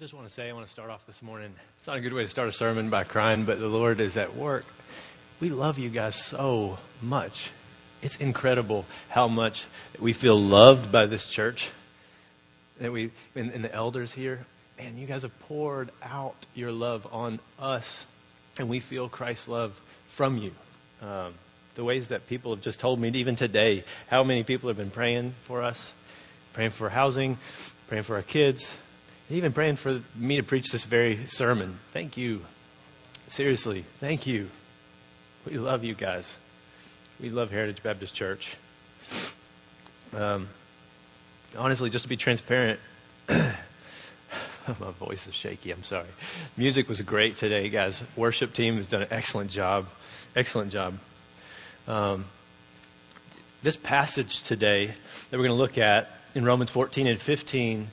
[0.00, 1.52] just want to say, I want to start off this morning.
[1.76, 4.16] It's not a good way to start a sermon by crying, but the Lord is
[4.16, 4.64] at work.
[5.40, 7.50] We love you guys so much.
[8.00, 9.66] It's incredible how much
[9.98, 11.68] we feel loved by this church.
[12.80, 14.46] That we, and, and the elders here,
[14.78, 18.06] man, you guys have poured out your love on us,
[18.58, 20.52] and we feel Christ's love from you.
[21.02, 21.34] Um,
[21.74, 24.90] the ways that people have just told me, even today, how many people have been
[24.90, 25.92] praying for us,
[26.54, 27.36] praying for housing,
[27.86, 28.78] praying for our kids,
[29.30, 31.78] even praying for me to preach this very sermon.
[31.92, 32.42] Thank you.
[33.28, 34.50] Seriously, thank you.
[35.46, 36.36] We love you guys.
[37.20, 38.56] We love Heritage Baptist Church.
[40.16, 40.48] Um,
[41.56, 42.80] honestly, just to be transparent,
[43.28, 43.54] my
[44.98, 45.70] voice is shaky.
[45.70, 46.08] I'm sorry.
[46.56, 48.02] Music was great today, guys.
[48.16, 49.86] Worship team has done an excellent job.
[50.34, 50.98] Excellent job.
[51.86, 52.24] Um,
[53.62, 57.88] this passage today that we're going to look at in Romans 14 and 15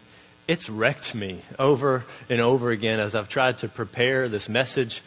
[0.47, 5.01] it's wrecked me over and over again as I've tried to prepare this message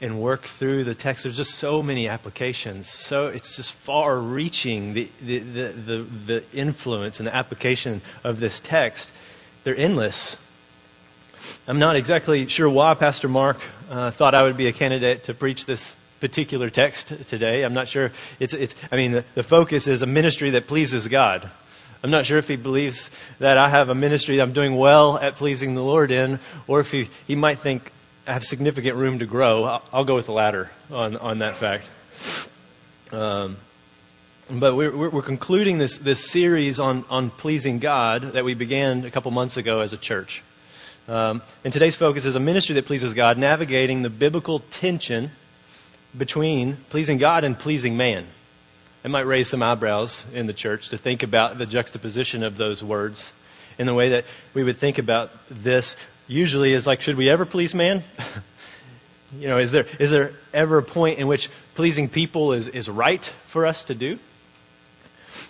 [0.00, 1.24] and work through the text.
[1.24, 2.88] There's just so many applications.
[2.88, 8.38] So it's just far reaching the, the, the, the, the influence and the application of
[8.38, 9.10] this text.
[9.64, 10.36] They're endless.
[11.66, 13.58] I'm not exactly sure why Pastor Mark
[13.90, 17.62] uh, thought I would be a candidate to preach this particular text today.
[17.62, 18.12] I'm not sure.
[18.38, 21.50] It's, it's, I mean, the, the focus is a ministry that pleases God.
[22.06, 25.18] I'm not sure if he believes that I have a ministry that I'm doing well
[25.18, 27.90] at pleasing the Lord in, or if he, he might think
[28.28, 29.64] I have significant room to grow.
[29.64, 31.88] I'll, I'll go with the latter on, on that fact.
[33.10, 33.56] Um,
[34.48, 39.10] but we're, we're, concluding this, this series on, on pleasing God that we began a
[39.10, 40.44] couple months ago as a church.
[41.08, 45.32] Um, and today's focus is a ministry that pleases God, navigating the biblical tension
[46.16, 48.28] between pleasing God and pleasing man.
[49.06, 52.82] It might raise some eyebrows in the church to think about the juxtaposition of those
[52.82, 53.30] words
[53.78, 55.94] in the way that we would think about this
[56.26, 58.02] usually is like, should we ever please man?
[59.38, 62.88] you know, is there, is there ever a point in which pleasing people is, is
[62.88, 64.18] right for us to do?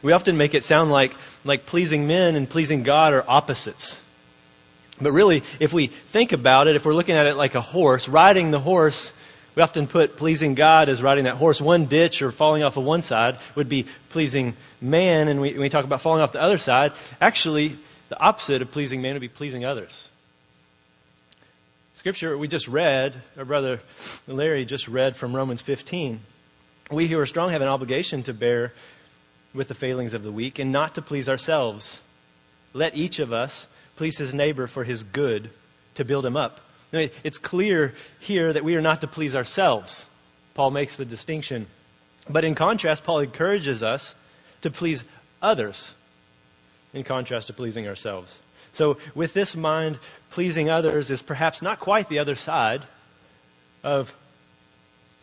[0.03, 3.99] We often make it sound like, like pleasing men and pleasing God are opposites.
[5.01, 8.07] But really, if we think about it, if we're looking at it like a horse,
[8.07, 9.13] riding the horse
[9.57, 11.61] we often put pleasing God as riding that horse.
[11.61, 15.71] One ditch or falling off of one side would be pleasing man, and we, we
[15.71, 17.79] talk about falling off the other side, actually,
[18.11, 20.11] the opposite of pleasing man would be pleasing others.
[21.95, 23.81] Scripture we just read, our brother
[24.29, 26.21] Larry just read from Romans 15.
[26.91, 28.75] We who are strong have an obligation to bear
[29.55, 32.01] with the failings of the weak and not to please ourselves.
[32.75, 35.49] Let each of us please his neighbor for his good
[35.95, 36.61] to build him up.
[36.93, 40.07] It's clear here that we are not to please ourselves.
[40.55, 41.67] Paul makes the distinction.
[42.29, 44.15] But in contrast, Paul encourages us
[44.63, 45.05] to please
[45.43, 45.95] others,
[46.93, 48.39] in contrast to pleasing ourselves.
[48.73, 49.99] So, with this mind,
[50.31, 52.83] pleasing others is perhaps not quite the other side
[53.83, 54.15] of,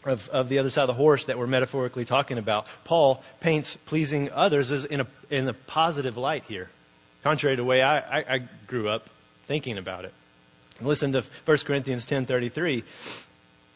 [0.05, 2.67] of, of, the other side of the horse that we're metaphorically talking about.
[2.83, 6.69] Paul paints pleasing others as in a, in a positive light here,
[7.23, 9.09] contrary to the way I, I, I grew up
[9.45, 10.13] thinking about it.
[10.81, 12.83] Listen to 1 Corinthians 10:33.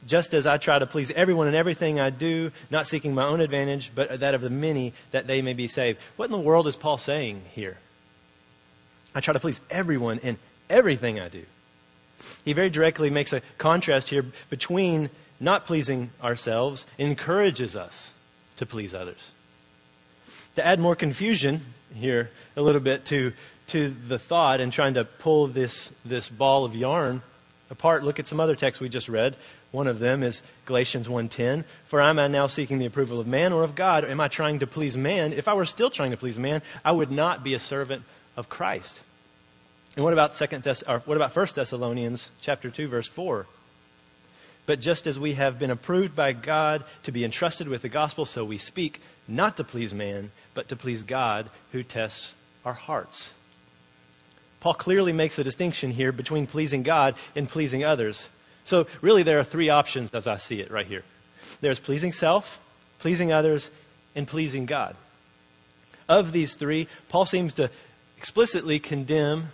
[0.05, 3.41] Just as I try to please everyone in everything I do, not seeking my own
[3.41, 5.99] advantage, but that of the many, that they may be saved.
[6.15, 7.77] What in the world is Paul saying here?
[9.15, 10.37] I try to please everyone in
[10.69, 11.45] everything I do.
[12.45, 15.09] He very directly makes a contrast here between
[15.39, 18.11] not pleasing ourselves, encourages us
[18.57, 19.31] to please others.
[20.55, 21.61] To add more confusion
[21.95, 23.33] here a little bit to
[23.67, 27.21] to the thought and trying to pull this, this ball of yarn
[27.69, 29.35] apart, look at some other texts we just read.
[29.71, 31.65] One of them is Galatians 1:10.
[31.85, 34.05] For am I now seeking the approval of man or of God?
[34.05, 35.33] Am I trying to please man?
[35.33, 38.03] If I were still trying to please man, I would not be a servant
[38.35, 39.01] of Christ.
[39.95, 43.47] And what about second Thess- or what about 1 Thessalonians chapter 2 verse 4?
[44.65, 48.25] But just as we have been approved by God to be entrusted with the gospel,
[48.25, 52.33] so we speak, not to please man, but to please God who tests
[52.65, 53.31] our hearts.
[54.59, 58.29] Paul clearly makes a distinction here between pleasing God and pleasing others.
[58.65, 61.03] So, really, there are three options as I see it right here
[61.61, 62.59] there's pleasing self,
[62.99, 63.69] pleasing others,
[64.15, 64.95] and pleasing God.
[66.09, 67.69] Of these three, Paul seems to
[68.17, 69.49] explicitly condemn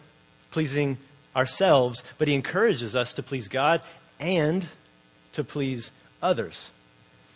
[0.51, 0.97] pleasing
[1.35, 3.81] ourselves, but he encourages us to please God
[4.19, 4.67] and
[5.33, 5.91] to please
[6.21, 6.71] others.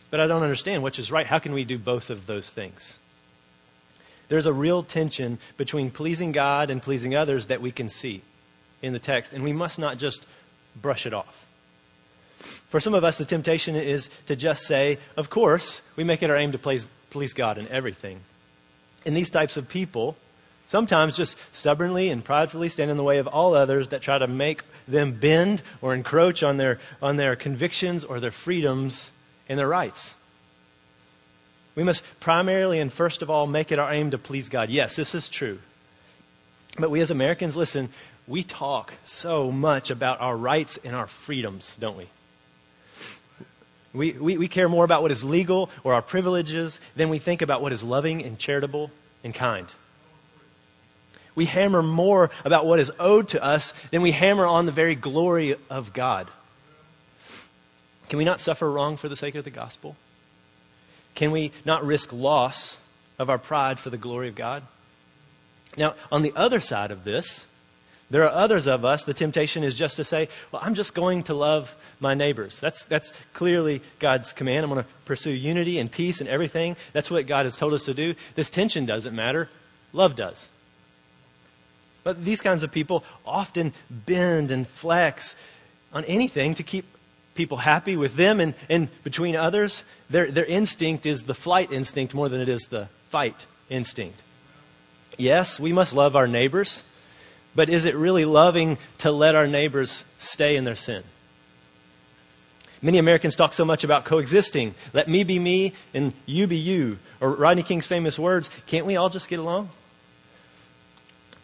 [0.09, 1.25] But I don't understand which is right.
[1.25, 2.97] How can we do both of those things?
[4.29, 8.21] There's a real tension between pleasing God and pleasing others that we can see
[8.81, 10.25] in the text, and we must not just
[10.79, 11.45] brush it off.
[12.69, 16.29] For some of us, the temptation is to just say, of course, we make it
[16.29, 18.19] our aim to please, please God in everything.
[19.05, 20.17] And these types of people
[20.67, 24.27] Sometimes just stubbornly and pridefully stand in the way of all others that try to
[24.27, 29.09] make them bend or encroach on their, on their convictions or their freedoms
[29.47, 30.13] and their rights.
[31.77, 34.71] We must primarily and first of all make it our aim to please God.
[34.71, 35.59] Yes, this is true.
[36.79, 37.89] But we as Americans, listen,
[38.27, 42.07] we talk so much about our rights and our freedoms, don't we?
[43.93, 47.43] We, we, we care more about what is legal or our privileges than we think
[47.43, 48.89] about what is loving and charitable
[49.23, 49.71] and kind.
[51.35, 54.95] We hammer more about what is owed to us than we hammer on the very
[54.95, 56.27] glory of God.
[58.09, 59.95] Can we not suffer wrong for the sake of the gospel?
[61.17, 62.77] Can we not risk loss
[63.17, 64.61] of our pride for the glory of God?
[65.75, 67.47] Now, on the other side of this,
[68.11, 71.23] there are others of us, the temptation is just to say, well, I'm just going
[71.23, 72.59] to love my neighbors.
[72.59, 74.63] That's, that's clearly God's command.
[74.63, 76.75] I'm going to pursue unity and peace and everything.
[76.93, 78.13] That's what God has told us to do.
[78.35, 79.49] This tension doesn't matter,
[79.93, 80.49] love does.
[82.03, 85.35] But these kinds of people often bend and flex
[85.91, 86.85] on anything to keep
[87.37, 89.83] people happy with them and, and between others.
[90.09, 94.21] Their, their instinct is the flight instinct more than it is the fight instinct.
[95.17, 96.83] Yes, we must love our neighbors.
[97.55, 101.03] But is it really loving to let our neighbors stay in their sin?
[102.81, 104.75] Many Americans talk so much about coexisting.
[104.93, 106.99] Let me be me and you be you.
[107.19, 109.69] Or Rodney King's famous words, can't we all just get along?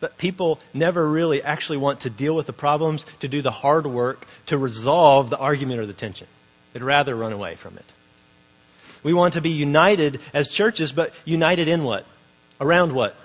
[0.04, 3.88] But people never really actually want to deal with the problems, to do the hard
[3.88, 6.28] work, to resolve the argument or the tension.
[6.74, 7.86] They'd rather run away from it.
[9.02, 12.06] We want to be united as churches, but united in what?
[12.60, 13.16] Around what?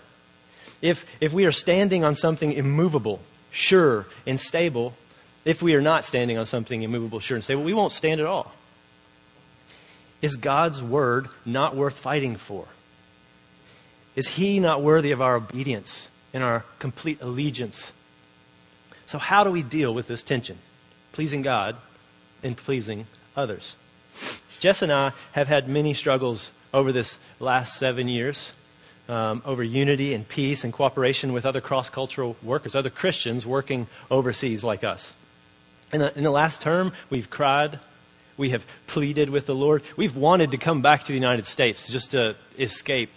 [0.80, 3.18] If, if we are standing on something immovable,
[3.50, 4.94] sure, and stable,
[5.44, 8.26] if we are not standing on something immovable, sure, and stable, we won't stand at
[8.28, 8.52] all.
[10.22, 12.66] Is God's word not worth fighting for?
[14.14, 17.92] Is He not worthy of our obedience and our complete allegiance?
[19.06, 20.58] So, how do we deal with this tension?
[21.12, 21.76] Pleasing God
[22.42, 23.74] and pleasing others.
[24.60, 28.52] Jess and I have had many struggles over this last seven years
[29.08, 33.86] um, over unity and peace and cooperation with other cross cultural workers, other Christians working
[34.10, 35.14] overseas like us.
[35.92, 37.78] In the, in the last term, we've cried,
[38.36, 41.90] we have pleaded with the Lord, we've wanted to come back to the United States
[41.90, 43.10] just to escape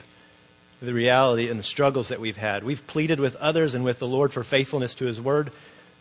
[0.82, 2.64] the reality and the struggles that we've had.
[2.64, 5.52] We've pleaded with others and with the Lord for faithfulness to His Word,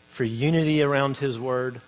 [0.08, 1.80] for unity around His Word,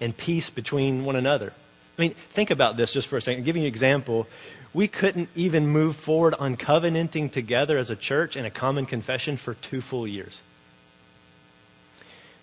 [0.00, 1.52] and peace between one another.
[1.98, 3.40] I mean, think about this just for a second.
[3.40, 4.26] I'll give you an example
[4.74, 9.36] we couldn't even move forward on covenanting together as a church in a common confession
[9.36, 10.42] for two full years.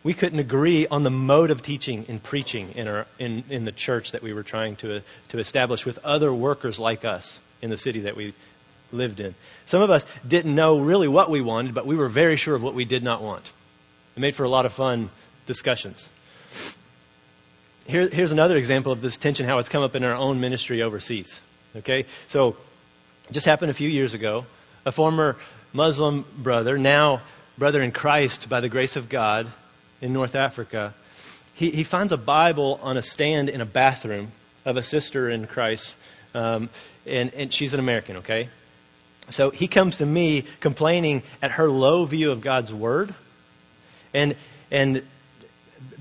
[0.03, 3.71] We couldn't agree on the mode of teaching and preaching in, our, in, in the
[3.71, 7.77] church that we were trying to, to establish with other workers like us in the
[7.77, 8.33] city that we
[8.95, 9.35] lived in.
[9.65, 12.63] Some of us didn't know really what we wanted, but we were very sure of
[12.63, 13.51] what we did not want.
[14.15, 15.09] It made for a lot of fun
[15.45, 16.09] discussions.
[17.85, 20.81] Here, here's another example of this tension, how it's come up in our own ministry
[20.81, 21.39] overseas.
[21.75, 22.05] Okay?
[22.27, 22.57] So,
[23.31, 24.45] just happened a few years ago.
[24.85, 25.37] A former
[25.73, 27.21] Muslim brother, now
[27.57, 29.47] brother in Christ by the grace of God
[30.01, 30.93] in North Africa,
[31.53, 34.31] he, he finds a Bible on a stand in a bathroom
[34.65, 35.95] of a sister in Christ,
[36.33, 36.69] um,
[37.05, 38.49] and, and she's an American, okay?
[39.29, 43.13] So he comes to me complaining at her low view of God's Word,
[44.13, 44.35] and,
[44.71, 45.03] and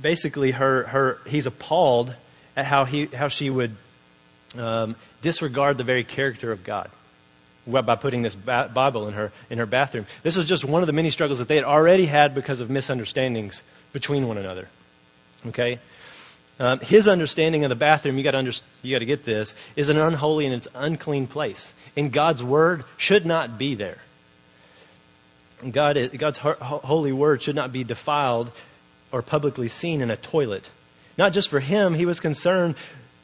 [0.01, 2.15] basically her, her, he's appalled
[2.57, 3.77] at how, he, how she would
[4.57, 6.91] um, disregard the very character of God
[7.67, 10.07] by putting this Bible in her, in her bathroom.
[10.23, 12.69] This was just one of the many struggles that they had already had because of
[12.69, 14.69] misunderstandings between one another.
[15.47, 15.79] Okay?
[16.61, 20.47] Um, his understanding of the bathroom, you got under, to get this, is an unholy
[20.47, 21.73] and it's unclean place.
[21.97, 23.99] And God's word should not be there.
[25.69, 28.53] God, God's holy word should not be defiled
[29.11, 30.71] or publicly seen in a toilet.
[31.17, 32.77] Not just for him, he was concerned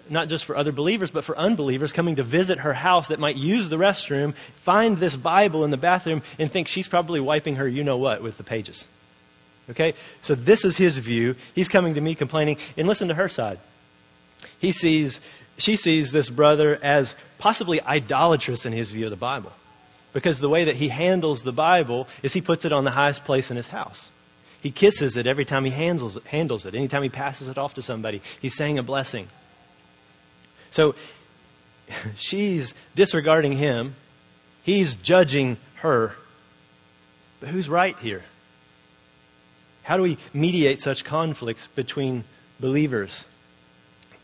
[0.09, 3.37] not just for other believers, but for unbelievers coming to visit her house that might
[3.37, 7.69] use the restroom, find this Bible in the bathroom, and think she's probably wiping her
[7.69, 8.89] you know what with the pages.
[9.71, 9.95] Okay?
[10.23, 11.37] So this is his view.
[11.55, 13.59] He's coming to me complaining, and listen to her side.
[14.59, 15.21] He sees,
[15.59, 19.53] she sees this brother as possibly idolatrous in his view of the Bible.
[20.13, 23.25] Because the way that he handles the Bible is he puts it on the highest
[23.25, 24.11] place in his house.
[24.63, 26.75] He kisses it every time he handles it, handles it.
[26.75, 29.29] Anytime he passes it off to somebody, he's saying a blessing.
[30.71, 30.95] So
[32.17, 33.95] she's disregarding him,
[34.63, 36.15] he's judging her.
[37.39, 38.25] But who's right here?
[39.91, 42.23] How do we mediate such conflicts between
[42.61, 43.25] believers?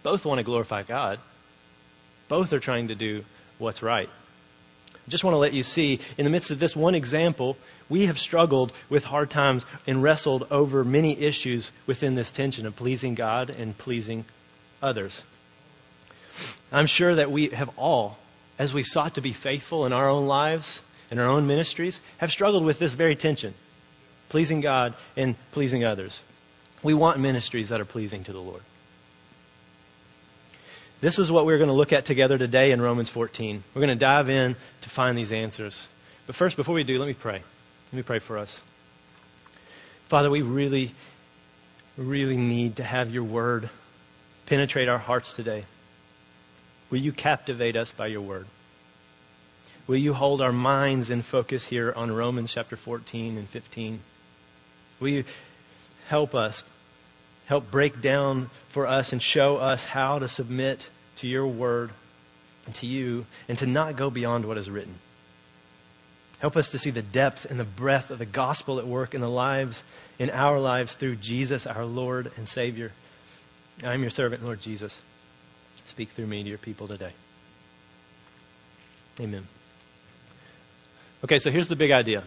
[0.04, 1.18] Both want to glorify God.
[2.28, 3.24] Both are trying to do
[3.58, 4.08] what's right.
[5.08, 7.56] just want to let you see, in the midst of this one example,
[7.88, 12.76] we have struggled with hard times and wrestled over many issues within this tension of
[12.76, 14.24] pleasing God and pleasing
[14.80, 15.24] others.
[16.70, 18.18] I'm sure that we have all,
[18.56, 20.80] as we sought to be faithful in our own lives,
[21.10, 23.52] in our own ministries, have struggled with this very tension
[24.28, 26.22] pleasing God and pleasing others.
[26.82, 28.62] We want ministries that are pleasing to the Lord.
[31.00, 33.62] This is what we're going to look at together today in Romans 14.
[33.74, 35.88] We're going to dive in to find these answers.
[36.26, 37.42] But first, before we do, let me pray.
[37.92, 38.62] Let me pray for us.
[40.08, 40.92] Father, we really,
[41.96, 43.68] really need to have your word
[44.46, 45.64] penetrate our hearts today.
[46.90, 48.46] Will you captivate us by your word?
[49.86, 54.00] Will you hold our minds in focus here on Romans chapter 14 and 15?
[55.00, 55.24] Will you
[56.08, 56.64] help us,
[57.46, 61.90] help break down for us and show us how to submit to your word
[62.64, 64.96] and to you and to not go beyond what is written?
[66.38, 69.20] Help us to see the depth and the breadth of the gospel at work in
[69.20, 69.82] the lives,
[70.18, 72.92] in our lives through Jesus, our Lord and Savior.
[73.82, 75.00] I am your servant, Lord Jesus.
[75.86, 77.12] Speak through me to your people today.
[79.20, 79.46] Amen.
[81.24, 82.22] Okay, so here's the big idea.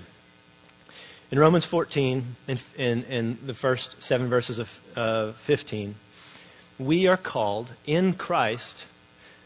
[1.31, 5.93] In Romans 14, in, in, in the first seven verses of uh, 15,
[6.79, 8.86] we are called in Christ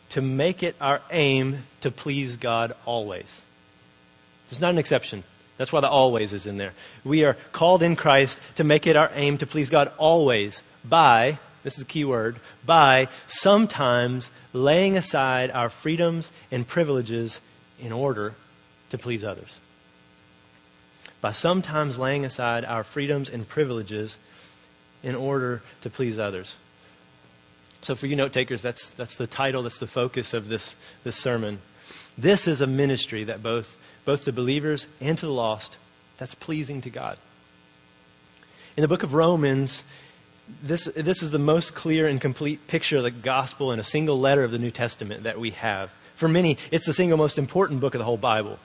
[0.09, 3.41] to make it our aim to please God always.
[4.49, 5.23] There's not an exception.
[5.57, 6.71] That's why the always is in there.
[7.03, 11.37] We are called in Christ to make it our aim to please God always by,
[11.63, 17.41] this is a key word, by sometimes laying aside our freedoms and privileges
[17.77, 18.35] in order
[18.89, 19.59] to please others.
[21.23, 24.17] By sometimes laying aside our freedoms and privileges
[25.03, 26.57] in order to please others.
[27.81, 30.75] So, for you note takers, that's, that's the title, that's the focus of this,
[31.05, 31.61] this sermon.
[32.17, 35.77] This is a ministry that both both to believers and to the lost,
[36.17, 37.17] that's pleasing to God.
[38.75, 39.85] In the book of Romans,
[40.61, 44.19] this, this is the most clear and complete picture of the gospel in a single
[44.19, 45.93] letter of the New Testament that we have.
[46.15, 48.59] For many, it's the single most important book of the whole Bible.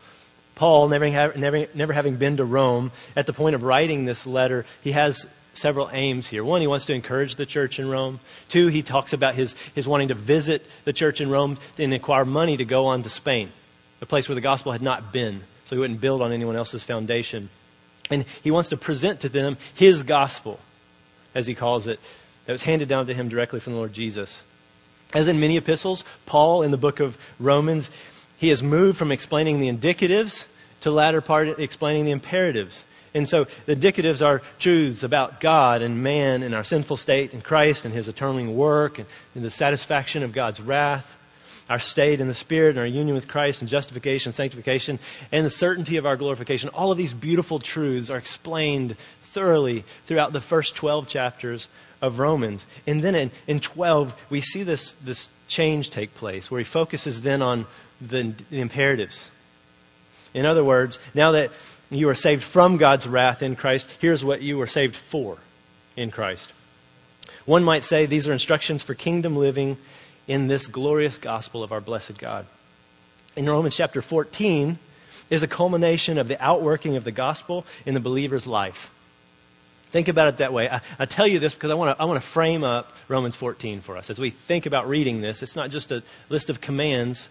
[0.58, 4.66] Paul, never, never, never having been to Rome, at the point of writing this letter,
[4.82, 6.44] he has several aims here.
[6.44, 8.20] One, he wants to encourage the church in Rome.
[8.48, 12.24] Two, he talks about his, his wanting to visit the church in Rome and acquire
[12.24, 13.50] money to go on to Spain
[14.00, 16.84] a place where the gospel had not been, so he wouldn't build on anyone else's
[16.84, 17.48] foundation.
[18.10, 20.60] And he wants to present to them his gospel,
[21.34, 22.00] as he calls it,
[22.46, 24.42] that was handed down to him directly from the Lord Jesus.
[25.14, 27.90] As in many epistles, Paul in the book of Romans,
[28.38, 30.46] he has moved from explaining the indicatives
[30.80, 32.84] to the latter part explaining the imperatives.
[33.14, 37.42] And so the indicatives are truths about God and man and our sinful state and
[37.42, 41.16] Christ and his atoning work and, and the satisfaction of God's wrath
[41.68, 44.98] our state in the Spirit and our union with Christ and justification, sanctification,
[45.30, 46.70] and the certainty of our glorification.
[46.70, 51.68] All of these beautiful truths are explained thoroughly throughout the first 12 chapters
[52.00, 52.66] of Romans.
[52.86, 57.20] And then in, in 12, we see this, this change take place where he focuses
[57.22, 57.66] then on
[58.00, 59.30] the, the imperatives.
[60.34, 61.50] In other words, now that
[61.90, 65.38] you are saved from God's wrath in Christ, here's what you were saved for
[65.96, 66.52] in Christ.
[67.44, 69.78] One might say these are instructions for kingdom living
[70.26, 72.46] in this glorious gospel of our blessed God.
[73.36, 74.78] In Romans chapter 14
[75.30, 78.90] is a culmination of the outworking of the gospel in the believer's life.
[79.90, 80.68] Think about it that way.
[80.68, 83.36] I, I tell you this because I want to I want to frame up Romans
[83.36, 85.42] 14 for us as we think about reading this.
[85.42, 87.30] It's not just a list of commands,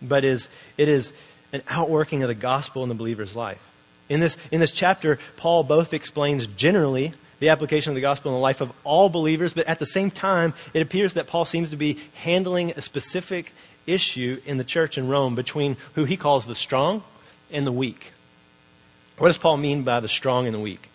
[0.00, 1.12] but is it is
[1.52, 3.62] an outworking of the gospel in the believer's life.
[4.08, 8.34] In this in this chapter, Paul both explains generally the application of the gospel in
[8.34, 11.70] the life of all believers, but at the same time, it appears that Paul seems
[11.70, 13.52] to be handling a specific
[13.86, 17.02] issue in the church in Rome between who he calls the strong
[17.50, 18.12] and the weak.
[19.18, 20.88] What does Paul mean by the strong and the weak?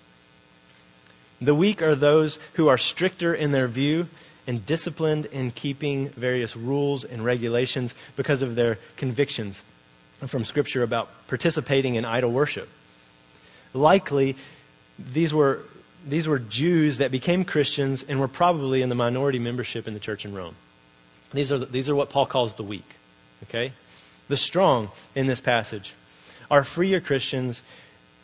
[1.42, 4.08] The weak are those who are stricter in their view
[4.48, 9.64] and disciplined in keeping various rules and regulations because of their convictions
[10.26, 12.70] from Scripture about participating in idol worship.
[13.74, 14.36] Likely,
[15.00, 15.62] these were
[16.06, 20.00] these were Jews that became Christians and were probably in the minority membership in the
[20.00, 20.56] church in Rome.
[21.34, 22.98] These are, these are what Paul calls the weak.
[23.44, 23.72] Okay?
[24.28, 25.94] The strong in this passage
[26.52, 27.62] are freer Christians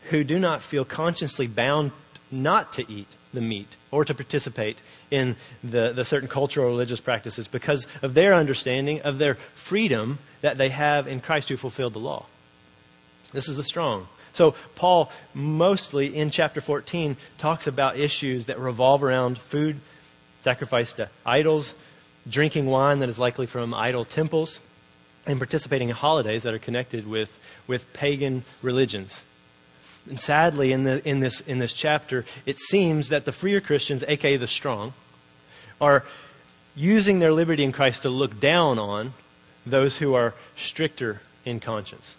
[0.10, 1.92] who do not feel consciously bound
[2.32, 4.82] not to eat the meat or to participate
[5.12, 10.58] in the, the certain cultural religious practices because of their understanding of their freedom that
[10.58, 12.26] they have in Christ who fulfilled the law.
[13.32, 14.08] This is the strong.
[14.34, 19.80] So, Paul, mostly in chapter 14, talks about issues that revolve around food,
[20.42, 21.76] sacrifice to idols,
[22.28, 24.60] drinking wine that is likely from idol temples,
[25.26, 29.24] and participating in holidays that are connected with, with pagan religions.
[30.10, 34.04] And sadly, in, the, in, this, in this chapter, it seems that the freer Christians,
[34.08, 34.94] aka the strong,
[35.80, 36.04] are
[36.76, 39.14] using their liberty in Christ to look down on
[39.66, 42.16] those who are stricter in conscience,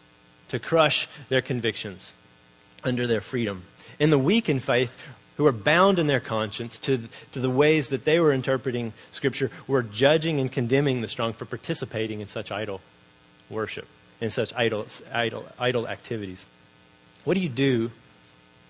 [0.49, 2.13] to crush their convictions
[2.85, 3.65] under their freedom.
[3.99, 4.97] And the weak in faith,
[5.37, 7.01] who are bound in their conscience to,
[7.33, 11.47] to the ways that they were interpreting Scripture, were judging and condemning the strong for
[11.47, 12.81] participating in such idol
[13.49, 13.89] worship,
[14.21, 16.47] in such idol, idol, idol activities.
[17.25, 17.91] What do you do?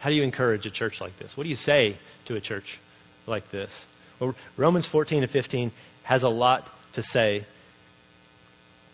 [0.00, 1.36] How do you encourage a church like this?
[1.36, 2.78] What do you say to a church
[3.26, 3.86] like this?
[4.18, 5.72] Well, Romans 14 to 15
[6.04, 7.44] has a lot to say.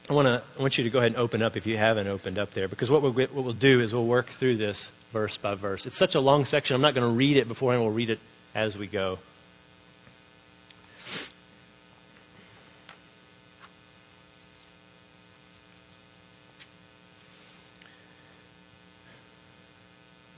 [0.08, 2.38] I, wanna, I want you to go ahead and open up if you haven't opened
[2.38, 5.54] up there, because what we'll, what we'll do is we'll work through this verse by
[5.54, 5.84] verse.
[5.84, 8.10] It's such a long section, I'm not going to read it before, and we'll read
[8.10, 8.20] it
[8.54, 9.18] as we go.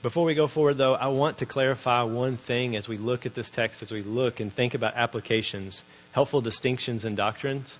[0.01, 3.33] Before we go forward, though, I want to clarify one thing as we look at
[3.33, 7.77] this text, as we look and think about applications, helpful distinctions and doctrines,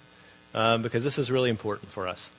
[0.54, 2.30] um, because this is really important for us.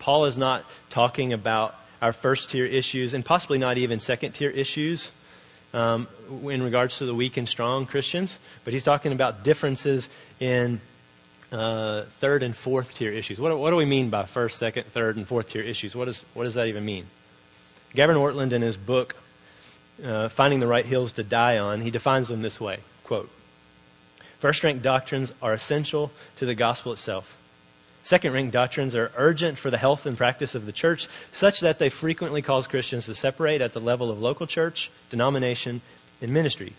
[0.00, 4.50] Paul is not talking about our first tier issues and possibly not even second tier
[4.50, 5.12] issues
[5.72, 6.08] um,
[6.42, 10.08] in regards to the weak and strong Christians, but he's talking about differences
[10.40, 10.80] in
[11.52, 13.38] uh, third and fourth tier issues.
[13.38, 15.94] What, what, do we mean by first, second, third, and fourth tier issues?
[15.94, 17.06] What, is, what does that even mean?
[17.94, 19.16] Gavin Ortlund, in his book,
[20.04, 23.30] uh, Finding the Right Hills to Die On, he defines them this way quote,
[24.38, 27.38] First rank doctrines are essential to the gospel itself.
[28.02, 31.78] Second rank doctrines are urgent for the health and practice of the church, such that
[31.78, 35.80] they frequently cause Christians to separate at the level of local church, denomination,
[36.20, 36.74] and ministry.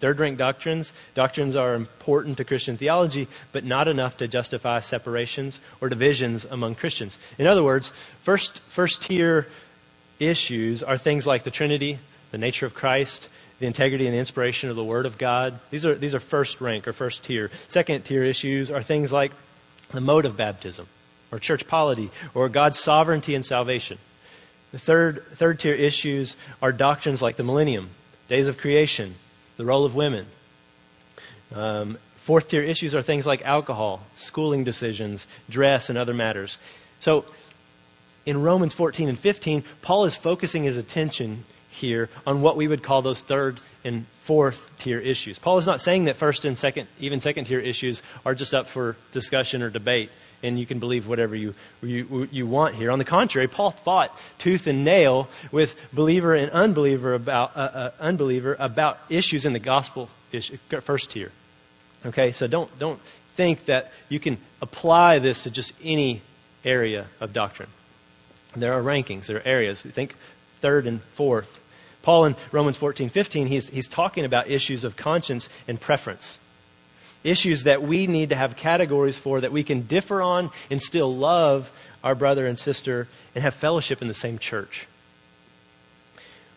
[0.00, 5.60] Third rank doctrines, doctrines are important to Christian theology, but not enough to justify separations
[5.80, 7.18] or divisions among Christians.
[7.38, 7.92] In other words,
[8.22, 9.46] first, first tier
[10.18, 11.98] issues are things like the Trinity,
[12.30, 13.28] the nature of Christ,
[13.60, 15.58] the integrity and the inspiration of the Word of God.
[15.70, 17.50] These are, these are first rank or first tier.
[17.68, 19.32] Second tier issues are things like
[19.90, 20.86] the mode of baptism,
[21.30, 23.98] or church polity, or God's sovereignty and salvation.
[24.72, 27.90] The third, third tier issues are doctrines like the millennium,
[28.26, 29.14] days of creation,
[29.56, 30.26] the role of women.
[31.54, 36.58] Um, fourth tier issues are things like alcohol, schooling decisions, dress, and other matters.
[36.98, 37.24] So
[38.26, 42.82] in Romans 14 and 15, Paul is focusing his attention here on what we would
[42.82, 45.38] call those third and fourth tier issues.
[45.38, 48.66] Paul is not saying that first and second, even second tier issues are just up
[48.66, 50.10] for discussion or debate
[50.44, 52.90] and you can believe whatever you, you, you want here.
[52.90, 57.90] On the contrary, Paul fought tooth and nail with believer and unbeliever about, uh, uh,
[57.98, 61.32] unbeliever about issues in the gospel issue, first tier.
[62.04, 63.00] Okay, so don't, don't
[63.34, 66.20] think that you can apply this to just any
[66.62, 67.70] area of doctrine.
[68.56, 69.80] There are rankings, there are areas.
[69.80, 70.14] Think
[70.60, 71.60] third and fourth.
[72.02, 76.38] Paul in Romans 14, 15, he's, he's talking about issues of conscience and preference.
[77.22, 81.14] Issues that we need to have categories for that we can differ on and still
[81.14, 84.86] love our brother and sister and have fellowship in the same church.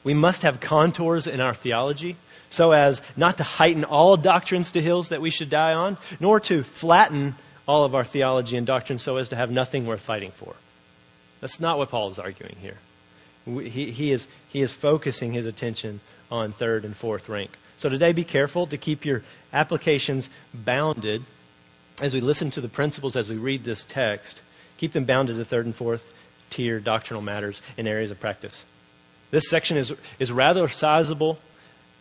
[0.04, 2.18] We must have contours in our theology
[2.50, 6.40] so as not to heighten all doctrines to hills that we should die on, nor
[6.42, 7.36] to flatten
[7.68, 10.56] all of our theology and doctrine so as to have nothing worth fighting for.
[11.41, 12.78] That's not what Paul is arguing here.
[13.45, 17.52] He, he, is, he is focusing his attention on third and fourth rank.
[17.78, 19.23] So today, be careful to keep your
[19.54, 21.23] applications bounded
[22.02, 24.41] as we listen to the principles as we read this text.
[24.78, 26.13] Keep them bounded to third and fourth
[26.50, 28.65] tier doctrinal matters in areas of practice.
[29.32, 31.38] This section is, is rather sizable.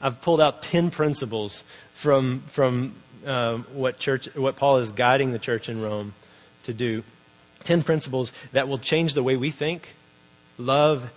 [0.01, 2.95] I've pulled out 10 principles from, from
[3.25, 6.15] um, what, church, what Paul is guiding the church in Rome
[6.65, 7.03] to do.
[7.67, 9.89] 10 principles that will change the way we think,
[10.57, 11.11] love,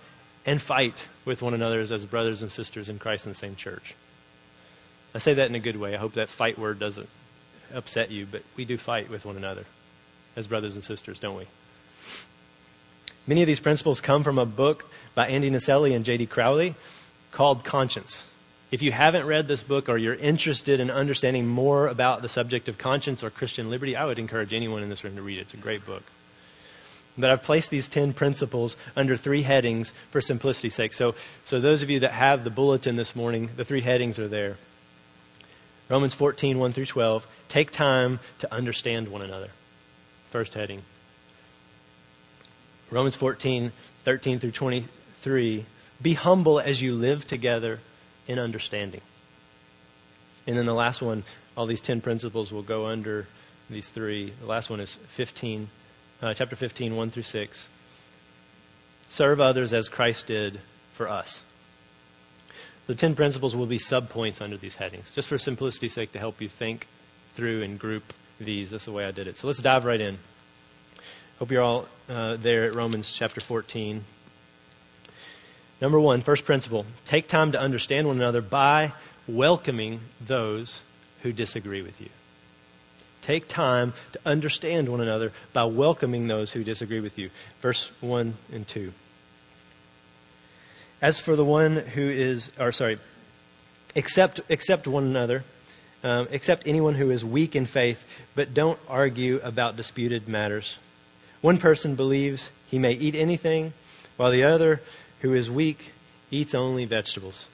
[0.44, 3.94] and fight with one another as brothers and sisters in Christ in the same church.
[5.14, 5.94] I say that in a good way.
[5.94, 7.08] I hope that fight word doesn't
[7.74, 9.64] upset you, but we do fight with one another
[10.36, 11.46] as brothers and sisters, don't we?
[13.26, 16.26] Many of these principles come from a book by Andy Naselli and J.D.
[16.26, 16.74] Crowley
[17.32, 18.24] called Conscience.
[18.70, 22.68] If you haven't read this book or you're interested in understanding more about the subject
[22.68, 25.42] of conscience or Christian liberty, I would encourage anyone in this room to read it.
[25.42, 26.04] It's a great book.
[27.18, 30.92] But I've placed these 10 principles under three headings for simplicity's sake.
[30.92, 34.28] So, so those of you that have the bulletin this morning, the three headings are
[34.28, 34.56] there.
[35.88, 37.26] Romans 14, 1 through 12.
[37.48, 39.48] Take time to understand one another.
[40.30, 40.82] First heading.
[42.90, 43.72] Romans 14,
[44.04, 45.66] 13 through 23.
[46.00, 47.80] Be humble as you live together
[48.28, 49.00] in understanding.
[50.46, 51.24] And then the last one,
[51.56, 53.26] all these 10 principles will go under
[53.68, 54.32] these three.
[54.40, 55.68] The last one is 15
[56.22, 57.68] uh, chapter 15, 1 through 6.
[59.08, 60.60] Serve others as Christ did
[60.92, 61.42] for us.
[62.86, 66.40] The 10 principles will be subpoints under these headings, just for simplicity's sake to help
[66.40, 66.86] you think
[67.34, 68.70] through and group these.
[68.70, 69.36] That's the way I did it.
[69.36, 70.18] So let's dive right in.
[71.38, 74.04] Hope you're all uh, there at Romans chapter 14.
[75.80, 78.92] Number one, first principle take time to understand one another by
[79.26, 80.82] welcoming those
[81.22, 82.08] who disagree with you.
[83.22, 87.30] Take time to understand one another by welcoming those who disagree with you.
[87.60, 88.92] Verse 1 and 2.
[91.02, 92.98] As for the one who is, or sorry,
[93.96, 95.44] accept, accept one another,
[96.02, 98.04] um, accept anyone who is weak in faith,
[98.34, 100.78] but don't argue about disputed matters.
[101.40, 103.72] One person believes he may eat anything,
[104.16, 104.80] while the other,
[105.20, 105.92] who is weak,
[106.30, 107.48] eats only vegetables.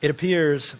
[0.00, 0.76] It appears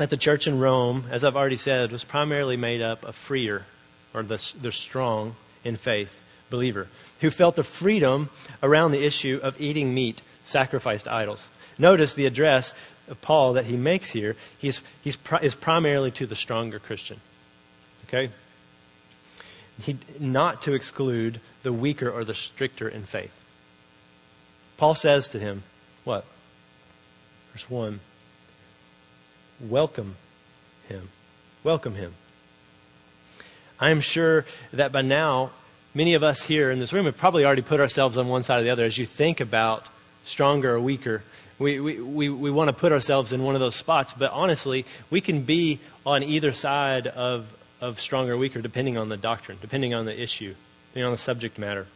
[0.00, 3.66] that the church in Rome, as I've already said, was primarily made up of freer,
[4.14, 6.88] or the, the strong in faith believer,
[7.20, 8.30] who felt the freedom
[8.62, 11.50] around the issue of eating meat sacrificed to idols.
[11.76, 12.72] Notice the address
[13.08, 17.20] of Paul that he makes here he's, he's is primarily to the stronger Christian.
[18.08, 18.30] Okay?
[19.82, 23.34] He, not to exclude the weaker or the stricter in faith.
[24.78, 25.62] Paul says to him,
[26.04, 26.24] what?
[27.52, 28.00] Verse 1
[29.68, 30.16] Welcome
[30.88, 31.10] him.
[31.62, 32.14] Welcome him.
[33.78, 35.50] I am sure that by now
[35.92, 38.60] many of us here in this room have probably already put ourselves on one side
[38.60, 39.86] or the other as you think about
[40.24, 41.22] stronger or weaker.
[41.58, 44.86] We, we, we, we want to put ourselves in one of those spots, but honestly,
[45.10, 47.46] we can be on either side of,
[47.82, 50.54] of stronger or weaker depending on the doctrine, depending on the issue,
[50.88, 51.86] depending on the subject matter.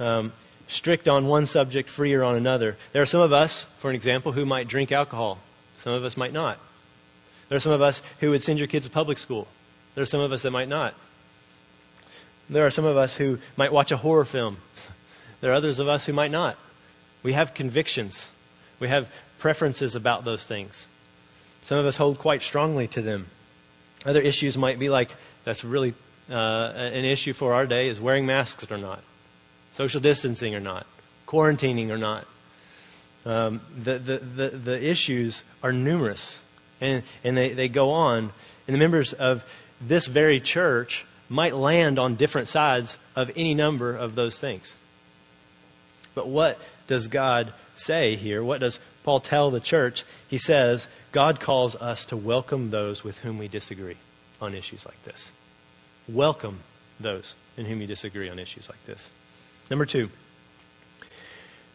[0.00, 0.32] Um,
[0.66, 2.76] strict on one subject, freer on another.
[2.92, 5.38] There are some of us, for an example, who might drink alcohol.
[5.82, 6.58] Some of us might not.
[7.48, 9.48] There are some of us who would send your kids to public school.
[9.94, 10.94] There are some of us that might not.
[12.48, 14.58] There are some of us who might watch a horror film.
[15.40, 16.56] There are others of us who might not.
[17.24, 18.30] We have convictions.
[18.78, 19.08] We have
[19.40, 20.86] preferences about those things.
[21.64, 23.26] Some of us hold quite strongly to them.
[24.06, 25.10] Other issues might be like
[25.44, 25.94] that's really
[26.30, 29.02] uh, an issue for our day is wearing masks or not,
[29.72, 30.86] social distancing or not,
[31.26, 32.24] quarantining or not.
[33.24, 36.40] Um, the, the, the, the issues are numerous
[36.80, 38.32] and, and they, they go on.
[38.66, 39.44] And the members of
[39.80, 44.76] this very church might land on different sides of any number of those things.
[46.14, 48.42] But what does God say here?
[48.44, 50.04] What does Paul tell the church?
[50.28, 53.96] He says, God calls us to welcome those with whom we disagree
[54.40, 55.32] on issues like this.
[56.08, 56.60] Welcome
[57.00, 59.10] those in whom you disagree on issues like this.
[59.70, 60.10] Number two,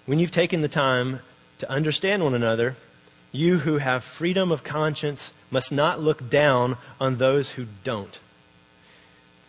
[0.05, 1.19] when you've taken the time
[1.59, 2.75] to understand one another,
[3.31, 8.19] you who have freedom of conscience must not look down on those who don't.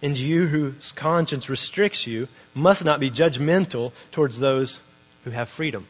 [0.02, 4.80] And you whose conscience restricts you must not be judgmental towards those
[5.24, 5.88] who have freedom.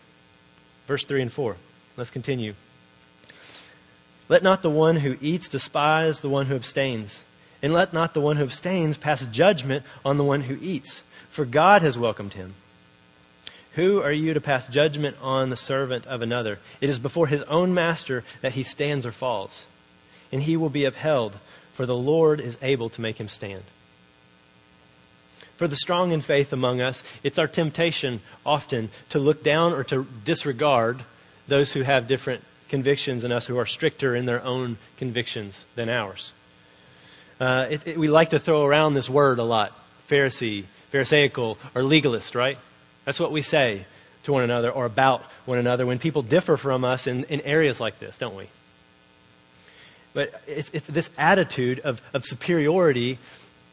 [0.87, 1.57] Verse 3 and 4.
[1.97, 2.55] Let's continue.
[4.29, 7.23] Let not the one who eats despise the one who abstains,
[7.63, 11.45] and let not the one who abstains pass judgment on the one who eats, for
[11.45, 12.55] God has welcomed him.
[13.73, 16.59] Who are you to pass judgment on the servant of another?
[16.81, 19.67] It is before his own master that he stands or falls,
[20.33, 21.37] and he will be upheld,
[21.73, 23.63] for the Lord is able to make him stand.
[25.57, 29.85] For the strong in faith among us, it's our temptation often to look down or
[29.85, 31.03] to disregard
[31.49, 35.89] those who have different convictions and us, who are stricter in their own convictions than
[35.89, 36.33] ours.
[37.41, 39.73] Uh, it, it, we like to throw around this word a lot
[40.09, 42.59] Pharisee, Pharisaical, or legalist, right?
[43.09, 43.87] That's what we say
[44.25, 47.81] to one another or about one another when people differ from us in, in areas
[47.81, 48.49] like this, don't we?
[50.13, 53.19] But it's, it's this attitude of, of superiority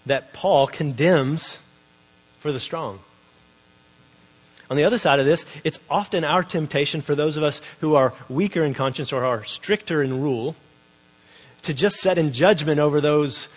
[0.05, 1.57] that Paul condemns
[2.39, 2.99] for the strong.
[4.69, 7.95] On the other side of this, it's often our temptation for those of us who
[7.95, 10.55] are weaker in conscience or are stricter in rule
[11.63, 13.49] to just set in judgment over those,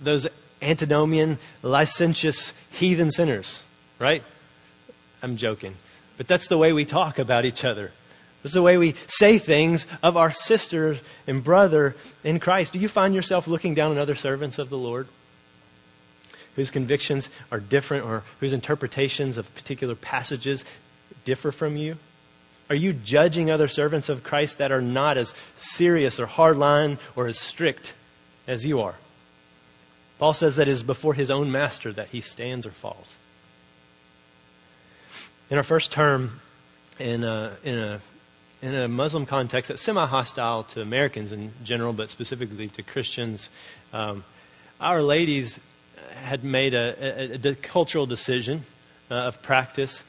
[0.00, 0.26] those
[0.62, 3.62] antinomian, licentious, heathen sinners,
[3.98, 4.22] right?
[5.22, 5.76] I'm joking.
[6.16, 7.92] But that's the way we talk about each other.
[8.42, 12.72] This is the way we say things of our sister and brother in Christ.
[12.72, 15.08] Do you find yourself looking down on other servants of the Lord?
[16.56, 20.64] whose convictions are different or whose interpretations of particular passages
[21.24, 21.96] differ from you?
[22.68, 27.28] Are you judging other servants of Christ that are not as serious or hardline or
[27.28, 27.94] as strict
[28.48, 28.96] as you are?
[30.18, 33.16] Paul says that it is before his own master that he stands or falls.
[35.48, 36.40] In our first term
[36.98, 38.00] in a, in a,
[38.62, 43.48] in a Muslim context that's semi hostile to Americans in general, but specifically to Christians,
[43.92, 44.24] um,
[44.80, 45.60] Our Ladies
[46.14, 48.64] had made a, a, a cultural decision
[49.08, 50.02] uh, of practice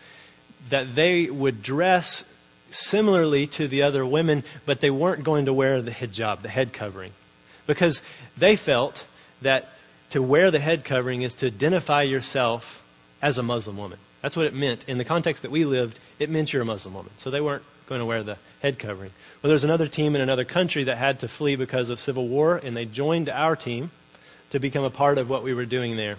[0.69, 2.25] that they would dress
[2.71, 6.73] similarly to the other women, but they weren't going to wear the hijab, the head
[6.73, 7.11] covering,
[7.67, 8.01] because
[8.35, 9.05] they felt
[9.43, 9.69] that
[10.09, 12.83] to wear the head covering is to identify yourself
[13.21, 13.99] as a Muslim woman.
[14.21, 14.87] That's what it meant.
[14.87, 17.11] In the context that we lived, it meant you're a Muslim woman.
[17.17, 19.11] So they weren't going to wear the head covering.
[19.41, 22.59] Well, there's another team in another country that had to flee because of civil war,
[22.61, 23.91] and they joined our team
[24.49, 26.17] to become a part of what we were doing there.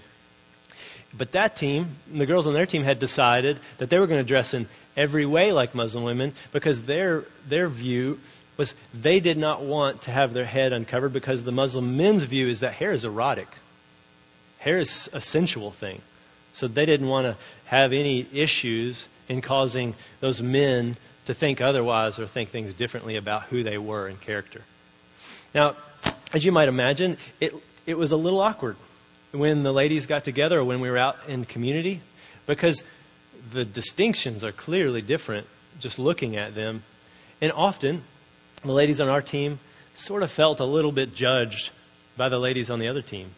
[1.16, 4.28] But that team, the girls on their team, had decided that they were going to
[4.28, 8.20] dress in every way like Muslim women because their, their view
[8.56, 12.48] was they did not want to have their head uncovered because the Muslim men's view
[12.48, 13.48] is that hair is erotic.
[14.58, 16.02] Hair is a sensual thing.
[16.58, 22.18] So they didn't want to have any issues in causing those men to think otherwise
[22.18, 24.62] or think things differently about who they were in character.
[25.54, 25.76] Now,
[26.32, 27.54] as you might imagine, it,
[27.86, 28.74] it was a little awkward
[29.30, 32.00] when the ladies got together or when we were out in community
[32.46, 32.82] because
[33.52, 35.46] the distinctions are clearly different
[35.78, 36.82] just looking at them.
[37.40, 38.02] And often,
[38.64, 39.60] the ladies on our team
[39.94, 41.70] sort of felt a little bit judged
[42.16, 43.30] by the ladies on the other team.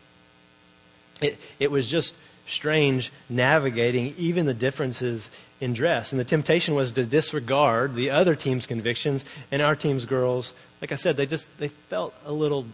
[1.20, 2.14] It, it was just
[2.50, 6.12] strange navigating even the differences in dress.
[6.12, 10.52] And the temptation was to disregard the other team's convictions and our team's girls.
[10.80, 12.66] Like I said, they just they felt a little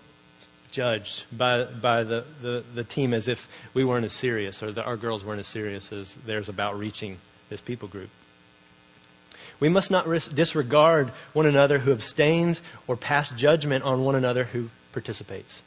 [0.70, 4.84] judged by, by the, the, the team as if we weren't as serious or that
[4.84, 8.10] our girls weren't as serious as theirs about reaching this people group.
[9.58, 14.68] We must not disregard one another who abstains or pass judgment on one another who
[14.92, 15.62] participates.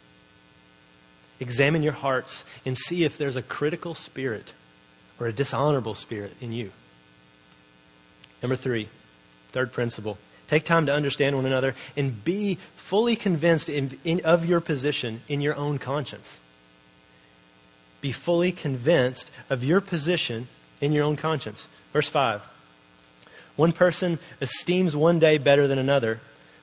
[1.40, 4.54] Examine your hearts and see if there's a critical spirit
[5.20, 6.72] or a dishonorable spirit in you.
[8.42, 8.90] Number three,
[9.52, 10.18] third principle
[10.50, 15.22] Take time to understand one another and be fully convinced in, in, of your position
[15.28, 16.40] in your own conscience.
[18.02, 20.48] Be fully convinced of your position
[20.82, 21.68] in your own conscience.
[21.94, 22.42] Verse 5.
[23.58, 26.20] One person esteems one day better than another,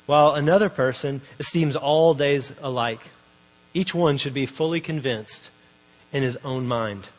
[0.07, 3.11] while another person esteems all days alike.
[3.77, 5.51] Each one should be fully convinced
[6.11, 7.11] in his own mind.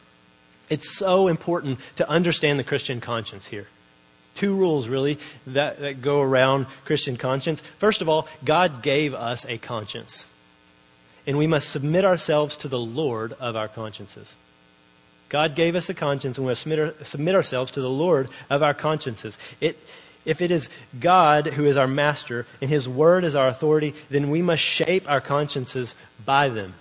[0.71, 3.67] It's so important to understand the Christian conscience here
[4.33, 7.59] two rules, really, that, that go around Christian conscience.
[7.59, 10.25] First of all, God gave us a conscience.
[11.25, 14.35] And we must submit ourselves to the Lord of our consciences.
[15.29, 18.29] God gave us a conscience, and we must submit, our, submit ourselves to the Lord
[18.49, 19.37] of our consciences.
[19.59, 19.79] It,
[20.27, 24.29] if it is God who is our master and His Word is our authority, then
[24.29, 26.75] we must shape our consciences by them.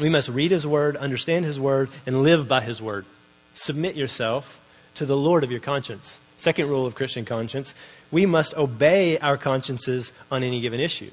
[0.00, 3.04] We must read His Word, understand His Word, and live by His Word.
[3.52, 4.58] Submit yourself
[4.94, 6.18] to the Lord of your conscience.
[6.38, 7.74] Second rule of Christian conscience
[8.10, 11.10] we must obey our consciences on any given issue.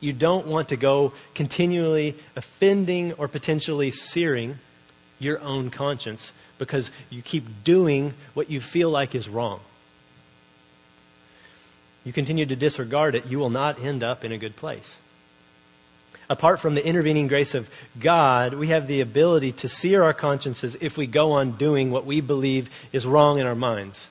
[0.00, 4.58] You don't want to go continually offending or potentially searing
[5.18, 9.60] your own conscience because you keep doing what you feel like is wrong.
[12.04, 14.98] You continue to disregard it, you will not end up in a good place.
[16.28, 17.68] Apart from the intervening grace of
[18.00, 22.06] God, we have the ability to sear our consciences if we go on doing what
[22.06, 24.08] we believe is wrong in our minds.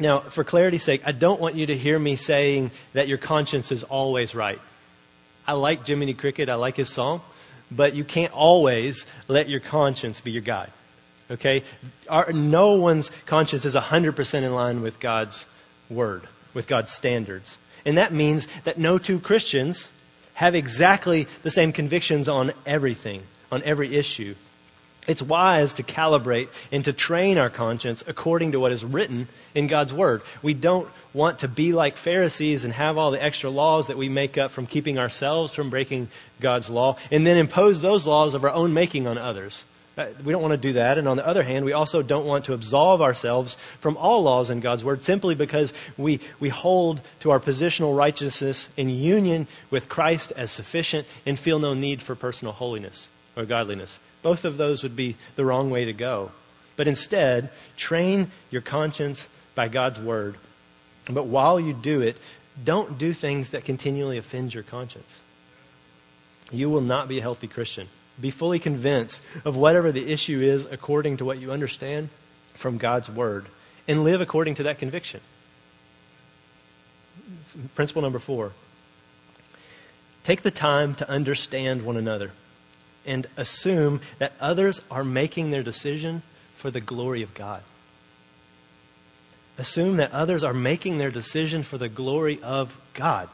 [0.00, 3.70] Now, for clarity's sake, I don't want you to hear me saying that your conscience
[3.70, 4.60] is always right.
[5.46, 7.20] I like Jiminy Cricket, I like his song,
[7.70, 10.72] but you can't always let your conscience be your guide.
[11.30, 11.62] Okay?
[12.08, 15.44] Our, no one's conscience is 100% in line with God's
[15.88, 16.22] word,
[16.54, 17.58] with God's standards.
[17.84, 19.90] And that means that no two Christians
[20.34, 24.34] have exactly the same convictions on everything, on every issue.
[25.08, 29.66] It's wise to calibrate and to train our conscience according to what is written in
[29.66, 30.22] God's Word.
[30.42, 34.08] We don't want to be like Pharisees and have all the extra laws that we
[34.08, 36.08] make up from keeping ourselves from breaking
[36.40, 39.64] God's law and then impose those laws of our own making on others.
[39.96, 40.96] Uh, we don't want to do that.
[40.96, 44.48] And on the other hand, we also don't want to absolve ourselves from all laws
[44.48, 49.90] in God's Word simply because we, we hold to our positional righteousness in union with
[49.90, 54.00] Christ as sufficient and feel no need for personal holiness or godliness.
[54.22, 56.32] Both of those would be the wrong way to go.
[56.76, 60.36] But instead, train your conscience by God's Word.
[61.10, 62.16] But while you do it,
[62.62, 65.20] don't do things that continually offend your conscience.
[66.50, 67.88] You will not be a healthy Christian.
[68.20, 72.10] Be fully convinced of whatever the issue is according to what you understand
[72.54, 73.46] from God's Word
[73.88, 75.20] and live according to that conviction.
[77.74, 78.52] Principle number four
[80.24, 82.30] take the time to understand one another
[83.04, 86.22] and assume that others are making their decision
[86.54, 87.62] for the glory of God.
[89.58, 93.28] Assume that others are making their decision for the glory of God.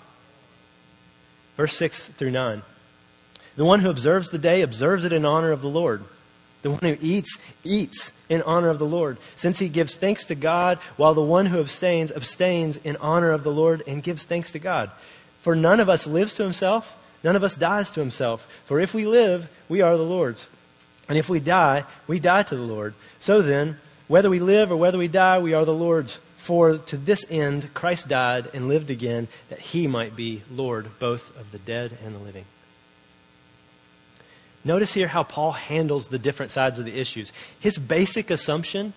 [1.57, 2.62] Verse 6 through 9.
[3.59, 6.05] The one who observes the day observes it in honor of the Lord.
[6.62, 10.37] The one who eats, eats in honor of the Lord, since he gives thanks to
[10.37, 14.53] God, while the one who abstains, abstains in honor of the Lord and gives thanks
[14.53, 14.92] to God.
[15.40, 18.47] For none of us lives to himself, none of us dies to himself.
[18.66, 20.47] For if we live, we are the Lord's.
[21.09, 22.94] And if we die, we die to the Lord.
[23.18, 26.21] So then, whether we live or whether we die, we are the Lord's.
[26.37, 31.37] For to this end Christ died and lived again, that he might be Lord both
[31.37, 32.44] of the dead and the living.
[34.68, 37.33] Notice here how Paul handles the different sides of the issues.
[37.59, 38.92] His basic assumption,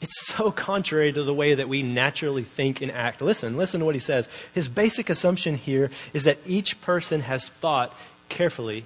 [0.00, 3.20] it's so contrary to the way that we naturally think and act.
[3.20, 4.28] Listen, listen to what he says.
[4.54, 7.92] His basic assumption here is that each person has thought
[8.28, 8.84] carefully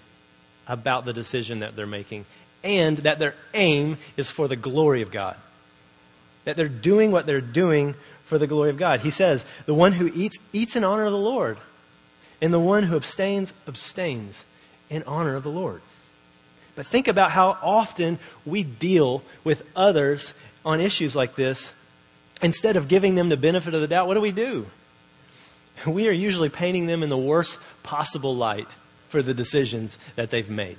[0.67, 2.25] about the decision that they're making
[2.63, 5.37] and that their aim is for the glory of God.
[6.47, 9.01] That they're doing what they're doing for the glory of God.
[9.01, 11.59] He says, the one who eats, eats in honor of the Lord,
[12.41, 14.47] and the one who abstains, abstains
[14.89, 15.83] in honor of the Lord.
[16.77, 20.35] But think about how often we deal with others
[20.65, 21.73] on issues like this.
[22.43, 24.67] Instead of giving them the benefit of the doubt, what do we do?
[25.87, 28.75] We are usually painting them in the worst possible light
[29.09, 30.77] for the decisions that they've made.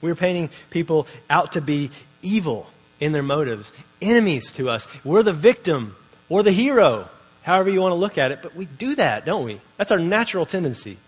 [0.00, 1.90] We're painting people out to be
[2.22, 2.68] evil
[3.00, 4.86] in their motives, enemies to us.
[5.04, 5.96] We're the victim
[6.28, 7.08] or the hero,
[7.42, 9.60] however you want to look at it, but we do that, don't we?
[9.76, 10.98] That's our natural tendency.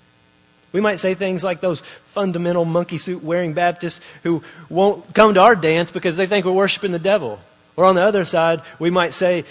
[0.73, 5.41] We might say things like those fundamental monkey suit wearing Baptists who won't come to
[5.41, 7.39] our dance because they think we're worshiping the devil.
[7.77, 9.45] Or on the other side, we might say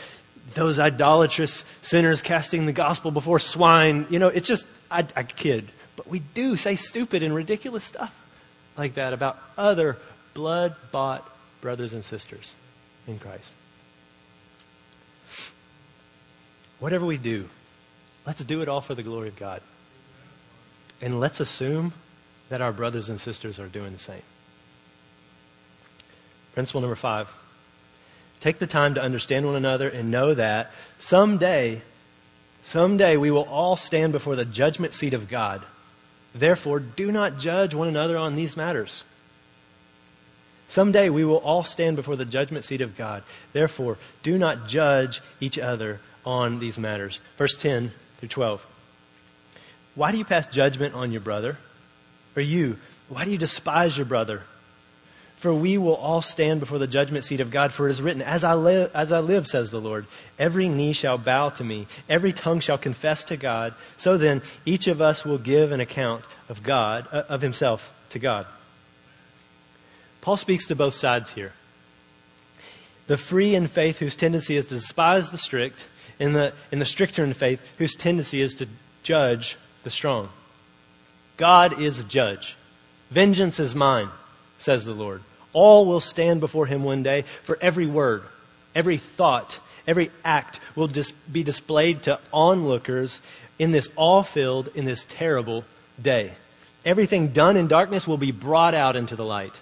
[0.54, 4.08] those idolatrous sinners casting the gospel before swine.
[4.10, 5.68] You know, it's just, I, I kid.
[5.96, 8.18] But we do say stupid and ridiculous stuff
[8.78, 9.98] like that about other
[10.34, 11.28] blood bought
[11.62, 12.56] brothers and sisters
[13.08, 13.52] in Christ.
[16.80, 17.48] Whatever we do,
[18.26, 19.62] let's do it all for the glory of God.
[21.02, 21.94] And let's assume
[22.50, 24.22] that our brothers and sisters are doing the same.
[26.54, 27.34] Principle number five
[28.40, 31.80] take the time to understand one another and know that someday,
[32.64, 35.64] someday we will all stand before the judgment seat of God.
[36.34, 39.04] Therefore, do not judge one another on these matters.
[40.70, 43.24] Someday we will all stand before the judgment seat of God.
[43.54, 47.20] Therefore, do not judge each other on these matters.
[47.38, 48.66] Verse 10 through 12.
[49.96, 51.58] Why do you pass judgment on your brother?
[52.36, 52.78] Or you,
[53.10, 54.44] why do you despise your brother?
[55.36, 58.22] For we will all stand before the judgment seat of God, for it is written,
[58.22, 60.06] As I, live, as I live, says the Lord,
[60.38, 63.74] every knee shall bow to me, every tongue shall confess to God.
[63.98, 68.20] So then, each of us will give an account of God, uh, of himself to
[68.20, 68.46] God.
[70.22, 71.54] Paul speaks to both sides here.
[73.08, 75.88] The free in faith, whose tendency is to despise the strict,
[76.20, 78.68] and the, and the stricter in faith, whose tendency is to
[79.02, 80.30] judge the strong.
[81.38, 82.56] God is judge.
[83.10, 84.10] Vengeance is mine,
[84.58, 85.22] says the Lord.
[85.54, 88.24] All will stand before him one day, for every word,
[88.74, 93.20] every thought, every act will dis- be displayed to onlookers
[93.60, 95.66] in this all filled, in this terrible
[96.02, 96.34] day.
[96.86, 99.60] Everything done in darkness will be brought out into the light.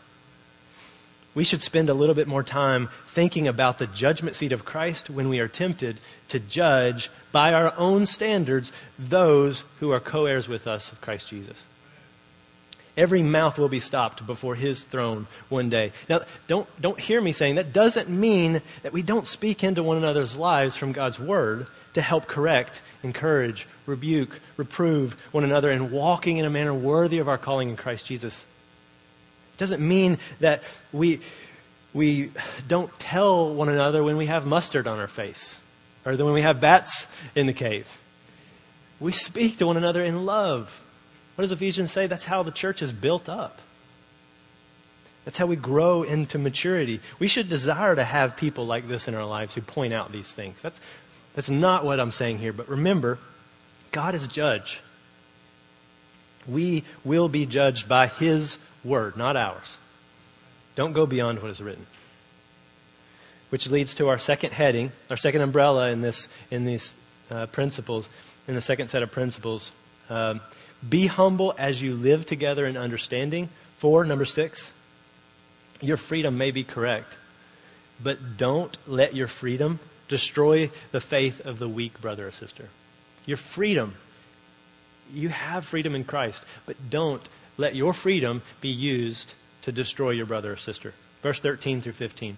[1.36, 5.10] We should spend a little bit more time thinking about the judgment seat of Christ
[5.10, 10.48] when we are tempted to judge by our own standards those who are co heirs
[10.48, 11.58] with us of Christ Jesus.
[12.98, 15.94] Every mouth will be stopped before his throne one day.
[16.10, 19.96] Now, don't, don't hear me saying that doesn't mean that we don't speak into one
[19.96, 26.38] another's lives from God's word to help correct, encourage, rebuke, reprove one another in walking
[26.38, 28.44] in a manner worthy of our calling in Christ Jesus.
[29.54, 30.62] It doesn't mean that
[30.92, 31.22] we,
[31.94, 32.32] we
[32.68, 35.58] don't tell one another when we have mustard on our face
[36.10, 37.88] or when we have bats in the cave.
[39.00, 40.82] We speak to one another in love.
[41.36, 42.08] What does Ephesians say?
[42.08, 43.60] That's how the church is built up.
[45.26, 47.02] That's how we grow into maturity.
[47.20, 50.32] We should desire to have people like this in our lives who point out these
[50.32, 50.62] things.
[50.62, 50.80] That's,
[51.36, 52.52] that's not what I'm saying here.
[52.52, 53.20] But remember,
[53.92, 54.82] God is judge.
[56.48, 59.78] We will be judged by His word, not ours.
[60.76, 61.86] Don't go beyond what is written.
[63.50, 66.96] Which leads to our second heading, our second umbrella in, this, in these
[67.32, 68.08] uh, principles,
[68.48, 69.72] in the second set of principles.
[70.10, 70.42] Um,
[70.88, 73.50] be humble as you live together in understanding.
[73.78, 74.74] Four, number six,
[75.82, 77.18] your freedom may be correct,
[78.02, 82.70] but don't let your freedom destroy the faith of the weak brother or sister.
[83.26, 83.96] Your freedom,
[85.14, 87.22] you have freedom in Christ, but don't
[87.58, 89.34] let your freedom be used
[89.64, 90.94] to destroy your brother or sister.
[91.22, 92.38] Verse 13 through 15.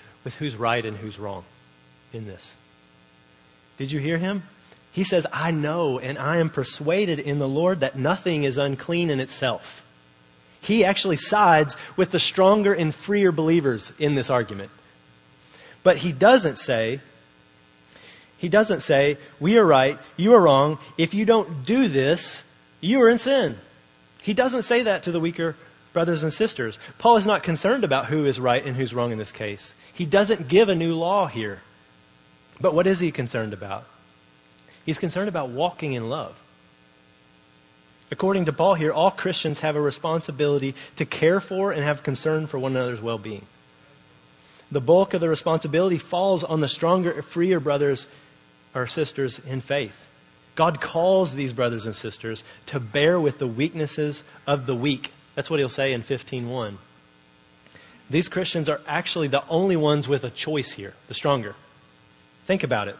[0.23, 1.43] with who's right and who's wrong
[2.13, 2.55] in this.
[3.77, 4.43] Did you hear him?
[4.91, 9.09] He says, I know and I am persuaded in the Lord that nothing is unclean
[9.09, 9.81] in itself.
[10.59, 14.69] He actually sides with the stronger and freer believers in this argument.
[15.83, 16.99] But he doesn't say,
[18.37, 20.77] he doesn't say, we are right, you are wrong.
[20.97, 22.43] If you don't do this,
[22.81, 23.57] you are in sin.
[24.21, 25.55] He doesn't say that to the weaker
[25.93, 26.79] brothers and sisters.
[26.97, 29.73] Paul is not concerned about who is right and who's wrong in this case.
[29.93, 31.61] He doesn't give a new law here.
[32.59, 33.85] But what is he concerned about?
[34.85, 36.35] He's concerned about walking in love.
[38.11, 42.45] According to Paul here, all Christians have a responsibility to care for and have concern
[42.45, 43.45] for one another's well being.
[44.71, 48.07] The bulk of the responsibility falls on the stronger, freer brothers
[48.75, 50.07] or sisters in faith.
[50.55, 55.11] God calls these brothers and sisters to bear with the weaknesses of the weak.
[55.35, 56.77] That's what he'll say in 15:1.
[58.09, 61.55] These Christians are actually the only ones with a choice here, the stronger.
[62.45, 62.97] Think about it.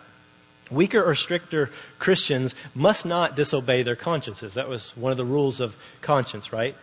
[0.70, 1.70] Weaker or stricter
[2.00, 4.54] Christians must not disobey their consciences.
[4.54, 6.76] That was one of the rules of conscience, right?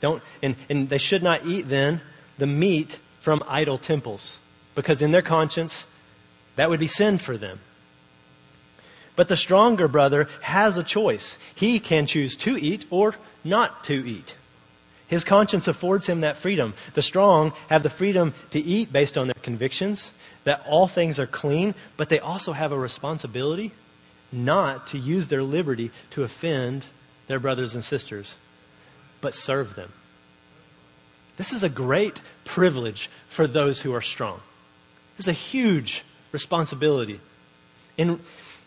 [0.00, 2.00] Don't, and, and they should not eat then
[2.38, 4.38] the meat from idol temples,
[4.74, 5.86] because in their conscience,
[6.56, 7.60] that would be sin for them.
[9.16, 11.38] But the stronger brother has a choice.
[11.54, 14.34] He can choose to eat or not to eat.
[15.14, 16.74] His conscience affords him that freedom.
[16.94, 20.10] The strong have the freedom to eat based on their convictions,
[20.42, 23.70] that all things are clean, but they also have a responsibility
[24.32, 26.84] not to use their liberty to offend
[27.28, 28.36] their brothers and sisters,
[29.20, 29.92] but serve them.
[31.36, 34.40] This is a great privilege for those who are strong.
[35.16, 36.02] This is a huge
[36.32, 37.20] responsibility.
[37.96, 38.18] In,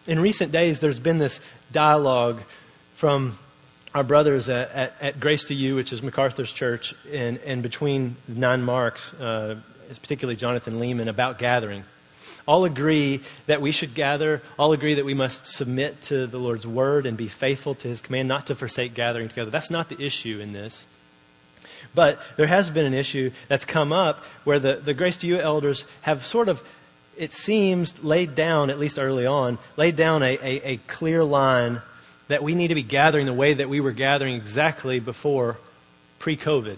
[0.07, 1.41] in recent days, there's been this
[1.73, 2.41] dialogue
[2.95, 3.37] from
[3.93, 8.15] our brothers at, at, at Grace to You, which is MacArthur's church, and, and between
[8.31, 9.55] 9Marks, uh,
[10.01, 11.83] particularly Jonathan Leeman, about gathering.
[12.47, 14.41] All agree that we should gather.
[14.57, 17.99] All agree that we must submit to the Lord's word and be faithful to his
[17.99, 19.51] command not to forsake gathering together.
[19.51, 20.85] That's not the issue in this.
[21.93, 25.39] But there has been an issue that's come up where the, the Grace to You
[25.39, 26.63] elders have sort of,
[27.17, 31.81] it seems, laid down, at least early on, laid down a, a, a clear line
[32.27, 35.57] that we need to be gathering the way that we were gathering exactly before
[36.19, 36.77] pre COVID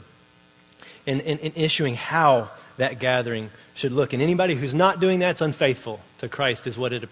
[1.07, 4.13] and, and, and issuing how that gathering should look.
[4.13, 7.07] And anybody who's not doing that's unfaithful to Christ, is what it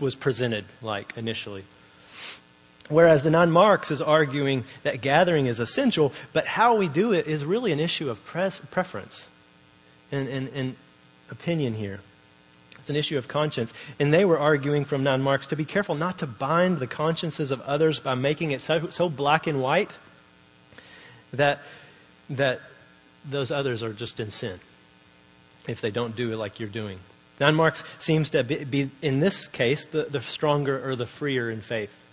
[0.00, 1.64] was presented like initially.
[2.88, 7.44] Whereas the 9Marks is arguing that gathering is essential, but how we do it is
[7.44, 9.28] really an issue of pres- preference
[10.10, 10.76] and, and, and
[11.30, 12.00] opinion here.
[12.80, 13.72] It's an issue of conscience.
[13.98, 17.60] And they were arguing from 9Marks to be careful not to bind the consciences of
[17.62, 19.96] others by making it so, so black and white
[21.32, 21.60] that,
[22.30, 22.60] that
[23.28, 24.58] those others are just in sin
[25.68, 26.98] if they don't do it like you're doing.
[27.38, 31.60] 9Marks seems to be, be, in this case, the, the stronger or the freer in
[31.60, 32.06] faith.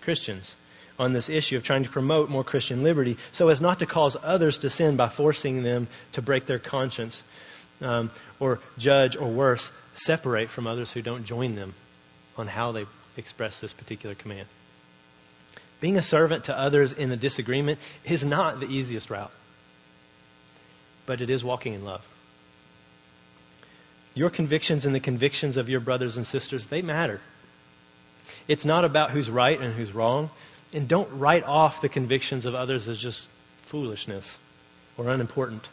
[0.00, 0.56] Christians
[0.98, 4.16] on this issue of trying to promote more Christian liberty so as not to cause
[4.22, 7.22] others to sin by forcing them to break their conscience
[7.80, 9.72] um, or judge or worse,
[10.04, 11.74] separate from others who don't join them
[12.36, 12.86] on how they
[13.16, 14.48] express this particular command.
[15.80, 19.32] Being a servant to others in a disagreement is not the easiest route,
[21.06, 22.06] but it is walking in love.
[24.14, 27.20] Your convictions and the convictions of your brothers and sisters, they matter.
[28.48, 30.30] It's not about who's right and who's wrong.
[30.72, 33.26] And don't write off the convictions of others as just
[33.62, 34.38] foolishness
[34.96, 35.68] or unimportant.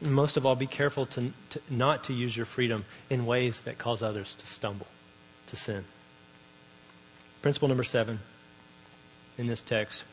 [0.00, 3.60] And most of all, be careful to, to, not to use your freedom in ways
[3.62, 4.86] that cause others to stumble,
[5.48, 5.84] to sin.
[7.40, 8.18] Principle number seven
[9.38, 10.04] in this text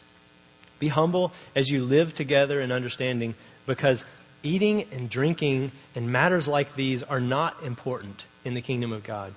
[0.83, 4.03] be humble as you live together in understanding because
[4.41, 9.33] eating and drinking and matters like these are not important in the kingdom of God.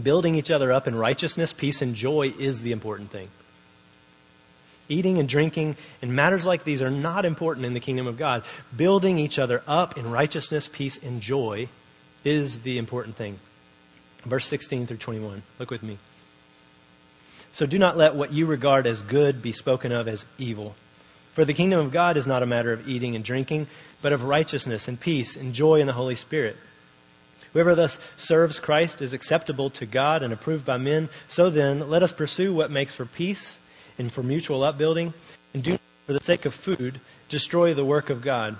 [0.00, 3.30] Building each other up in righteousness, peace, and joy is the important thing.
[4.88, 8.42] Eating and drinking and matters like these are not important in the kingdom of God.
[8.74, 11.68] Building each other up in righteousness, peace, and joy
[12.24, 13.38] is the important thing.
[14.24, 15.42] Verse 16 through 21.
[15.58, 15.98] Look with me.
[17.52, 20.74] So do not let what you regard as good be spoken of as evil.
[21.32, 23.68] For the kingdom of God is not a matter of eating and drinking,
[24.02, 26.56] but of righteousness and peace and joy in the Holy Spirit.
[27.52, 31.08] Whoever thus serves Christ is acceptable to God and approved by men.
[31.28, 33.58] So then, let us pursue what makes for peace
[33.98, 35.12] and for mutual upbuilding,
[35.52, 38.56] and do for the sake of food, destroy the work of God.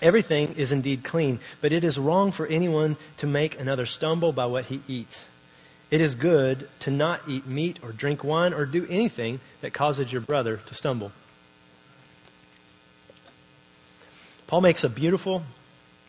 [0.00, 4.46] Everything is indeed clean, but it is wrong for anyone to make another stumble by
[4.46, 5.28] what he eats.
[5.90, 10.10] It is good to not eat meat or drink wine or do anything that causes
[10.10, 11.12] your brother to stumble.
[14.46, 15.42] Paul makes a beautiful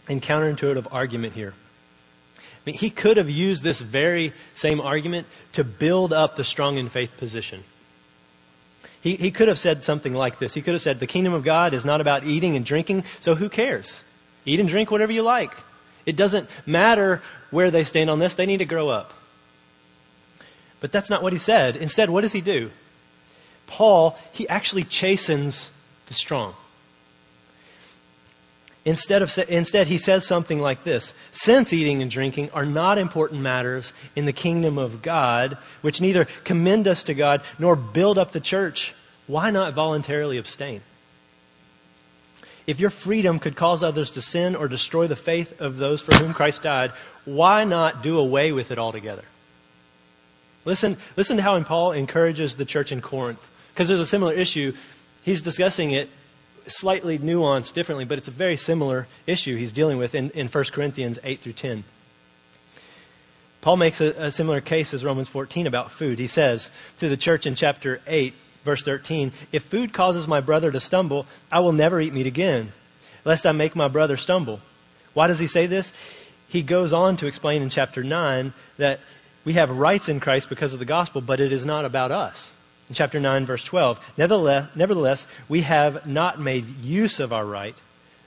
[0.08, 1.54] and counterintuitive argument here.
[2.38, 6.78] I mean, he could have used this very same argument to build up the strong
[6.78, 7.66] in faith position.
[9.04, 10.54] He, he could have said something like this.
[10.54, 13.36] He could have said, The kingdom of God is not about eating and drinking, so
[13.36, 14.02] who cares?
[14.46, 15.54] Eat and drink whatever you like.
[16.06, 19.14] It doesn't matter where they stand on this, they need to grow up.
[20.80, 21.76] But that's not what he said.
[21.76, 22.72] Instead, what does he do?
[23.68, 25.70] Paul, he actually chastens
[26.08, 26.56] the strong.
[28.86, 33.42] Instead, of, instead, he says something like this Since eating and drinking are not important
[33.42, 38.32] matters in the kingdom of God, which neither commend us to God nor build up
[38.32, 38.94] the church,
[39.26, 40.82] why not voluntarily abstain?
[42.66, 46.16] If your freedom could cause others to sin or destroy the faith of those for
[46.16, 46.92] whom Christ died,
[47.26, 49.24] why not do away with it altogether?
[50.66, 54.74] Listen, listen to how Paul encourages the church in Corinth, because there's a similar issue.
[55.24, 56.10] He's discussing it
[56.68, 60.64] slightly nuanced differently, but it's a very similar issue he's dealing with in, in 1
[60.72, 61.84] Corinthians 8 through 10.
[63.62, 66.20] Paul makes a, a similar case as Romans 14 about food.
[66.20, 68.34] He says to the church in chapter 8,
[68.64, 72.74] verse 13, If food causes my brother to stumble, I will never eat meat again,
[73.24, 74.60] lest I make my brother stumble.
[75.14, 75.94] Why does he say this?
[76.48, 79.00] He goes on to explain in chapter 9 that
[79.46, 82.52] we have rights in Christ because of the gospel, but it is not about us.
[82.90, 87.76] In chapter 9, verse 12, nevertheless, nevertheless, we have not made use of our right,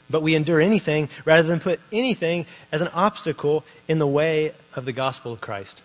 [0.08, 4.84] but we endure anything rather than put anything as an obstacle in the way of
[4.84, 5.82] the gospel of Christ.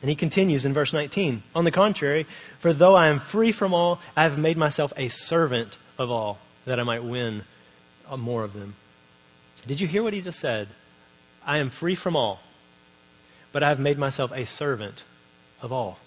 [0.00, 2.26] And he continues in verse 19 On the contrary,
[2.58, 6.38] for though I am free from all, I have made myself a servant of all,
[6.66, 7.44] that I might win
[8.08, 8.74] uh, more of them.
[9.66, 10.68] Did you hear what he just said?
[11.44, 12.40] I am free from all
[13.56, 15.02] but I have made myself a servant
[15.62, 15.98] of all.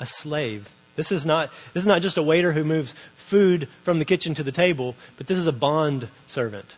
[0.00, 0.70] A slave.
[0.96, 4.34] This is not, this is not just a waiter who moves food from the kitchen
[4.34, 6.74] to the table, but this is a bond servant.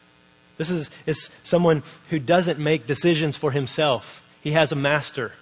[0.56, 4.22] This is, is someone who doesn't make decisions for himself.
[4.40, 5.32] He has a master.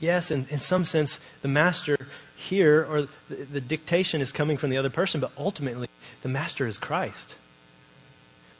[0.00, 4.70] Yes, in, in some sense, the master here, or the, the dictation is coming from
[4.70, 5.88] the other person, but ultimately,
[6.22, 7.34] the master is Christ.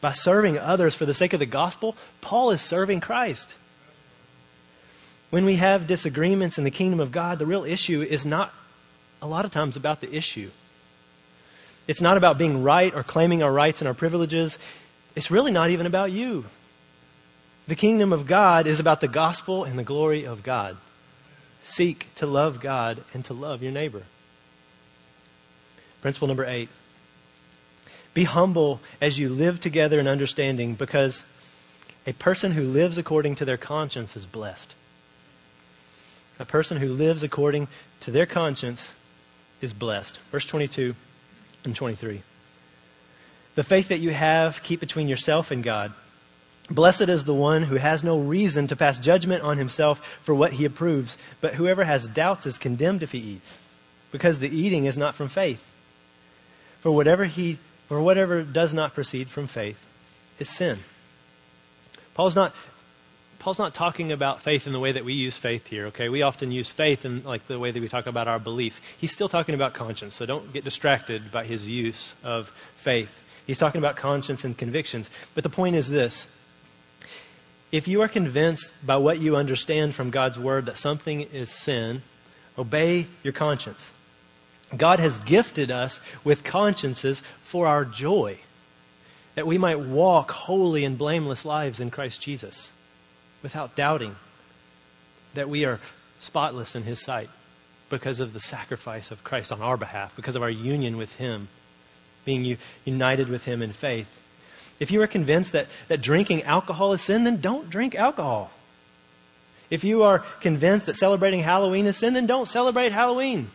[0.01, 3.55] By serving others for the sake of the gospel, Paul is serving Christ.
[5.31, 8.53] When we have disagreements in the kingdom of God, the real issue is not
[9.20, 10.51] a lot of times about the issue.
[11.87, 14.59] It's not about being right or claiming our rights and our privileges.
[15.14, 16.47] It's really not even about you.
[17.66, 20.76] The kingdom of God is about the gospel and the glory of God.
[21.62, 24.05] Seek to love God and to love your neighbor.
[26.01, 26.68] Principle number eight
[28.14, 31.22] be humble as you live together in understanding because
[32.07, 34.74] a person who lives according to their conscience is blessed.
[36.39, 37.68] A person who lives according
[38.01, 38.95] to their conscience
[39.61, 40.18] is blessed.
[40.30, 40.95] Verse 22
[41.64, 42.22] and 23.
[43.55, 45.93] The faith that you have, keep between yourself and God.
[46.70, 50.53] Blessed is the one who has no reason to pass judgment on himself for what
[50.53, 53.59] he approves, but whoever has doubts is condemned if he eats,
[54.12, 55.72] because the eating is not from faith.
[56.80, 57.59] For whatever he
[57.91, 59.86] or whatever does not proceed from faith
[60.39, 60.78] is sin.
[62.14, 62.55] Paul's not
[63.39, 66.09] Paul's not talking about faith in the way that we use faith here, okay?
[66.09, 68.80] We often use faith in like the way that we talk about our belief.
[68.99, 73.22] He's still talking about conscience, so don't get distracted by his use of faith.
[73.47, 75.09] He's talking about conscience and convictions.
[75.34, 76.26] But the point is this.
[77.70, 82.03] If you are convinced by what you understand from God's word that something is sin,
[82.57, 83.93] obey your conscience.
[84.76, 88.39] God has gifted us with consciences for our joy,
[89.34, 92.72] that we might walk holy and blameless lives in Christ Jesus
[93.43, 94.16] without doubting
[95.34, 95.80] that we are
[96.20, 97.28] spotless in His sight
[97.91, 101.49] because of the sacrifice of Christ on our behalf, because of our union with Him,
[102.24, 104.20] being united with Him in faith.
[104.80, 108.51] If you are convinced that, that drinking alcohol is sin, then don't drink alcohol.
[109.70, 113.49] If you are convinced that celebrating Halloween is sin, then don't celebrate Halloween.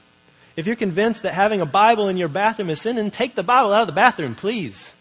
[0.55, 3.43] If you're convinced that having a Bible in your bathroom is sin, then take the
[3.43, 4.93] Bible out of the bathroom, please.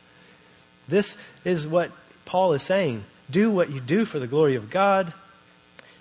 [0.88, 1.90] This is what
[2.24, 3.04] Paul is saying.
[3.32, 5.12] Do what you do for the glory of God.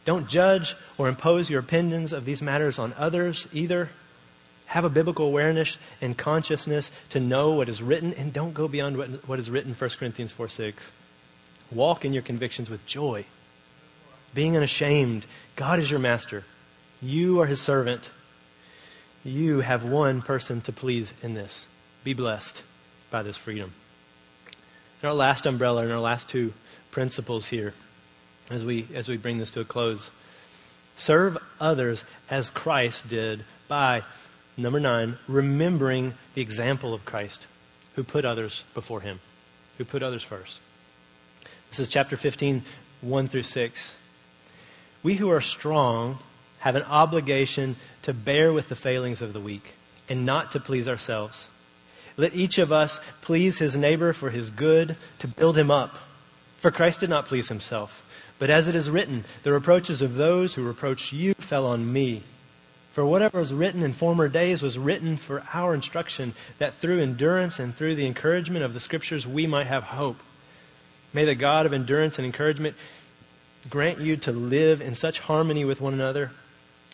[0.04, 3.90] Don't judge or impose your opinions of these matters on others either.
[4.68, 8.98] Have a biblical awareness and consciousness to know what is written, and don't go beyond
[8.98, 10.92] what, what is written, 1 Corinthians 4 6.
[11.72, 13.26] Walk in your convictions with joy,
[14.34, 15.26] being unashamed.
[15.56, 16.44] God is your master,
[17.02, 18.10] you are his servant.
[19.24, 21.68] you have one person to please in this.
[22.04, 22.64] Be blessed
[23.10, 23.74] by this freedom.
[25.02, 26.54] And our last umbrella and our last two
[26.92, 27.74] principles here
[28.50, 30.12] as we, as we bring this to a close.
[30.98, 34.04] Serve others as Christ did by,
[34.58, 37.48] number nine, remembering the example of Christ
[37.96, 39.20] who put others before him,
[39.78, 40.60] who put others first.
[41.70, 42.64] This is chapter 15,
[43.02, 43.96] 1 through 6.
[45.04, 46.20] We who are strong
[46.60, 49.74] have an obligation to bear with the failings of the weak
[50.08, 51.48] and not to please ourselves.
[52.18, 55.98] Let each of us please his neighbor for his good, to build him up.
[56.62, 58.06] For Christ did not please himself.
[58.38, 62.22] But as it is written, the reproaches of those who reproach you fell on me.
[62.94, 67.58] For whatever was written in former days was written for our instruction, that through endurance
[67.58, 70.18] and through the encouragement of the Scriptures we might have hope.
[71.14, 72.76] May the God of endurance and encouragement
[73.68, 76.32] grant you to live in such harmony with one another,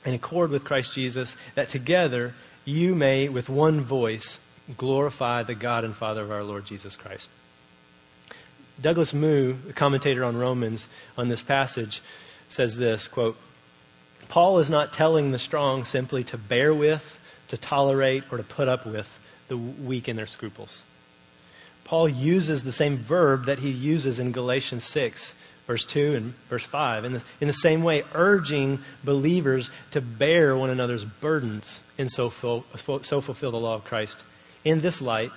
[0.05, 4.39] in accord with Christ Jesus, that together you may, with one voice,
[4.77, 7.29] glorify the God and Father of our Lord Jesus Christ.
[8.79, 12.01] Douglas Moo, a commentator on Romans on this passage,
[12.49, 13.37] says this quote,
[14.29, 18.67] Paul is not telling the strong simply to bear with, to tolerate, or to put
[18.67, 20.83] up with the weak in their scruples.
[21.85, 25.33] Paul uses the same verb that he uses in Galatians 6,
[25.65, 27.05] verse 2 and verse 5.
[27.05, 32.29] In the, in the same way, urging believers to bear one another's burdens and so,
[32.29, 34.21] ful, so fulfill the law of Christ.
[34.65, 35.31] In this light,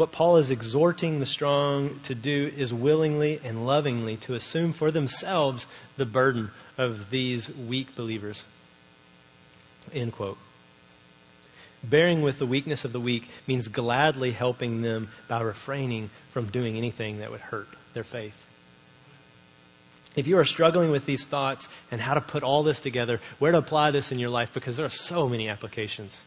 [0.00, 4.90] what Paul is exhorting the strong to do is willingly and lovingly to assume for
[4.90, 5.66] themselves
[5.98, 8.44] the burden of these weak believers.
[9.92, 10.38] End quote.
[11.84, 16.78] Bearing with the weakness of the weak means gladly helping them by refraining from doing
[16.78, 18.46] anything that would hurt their faith.
[20.16, 23.52] If you are struggling with these thoughts and how to put all this together, where
[23.52, 26.24] to apply this in your life, because there are so many applications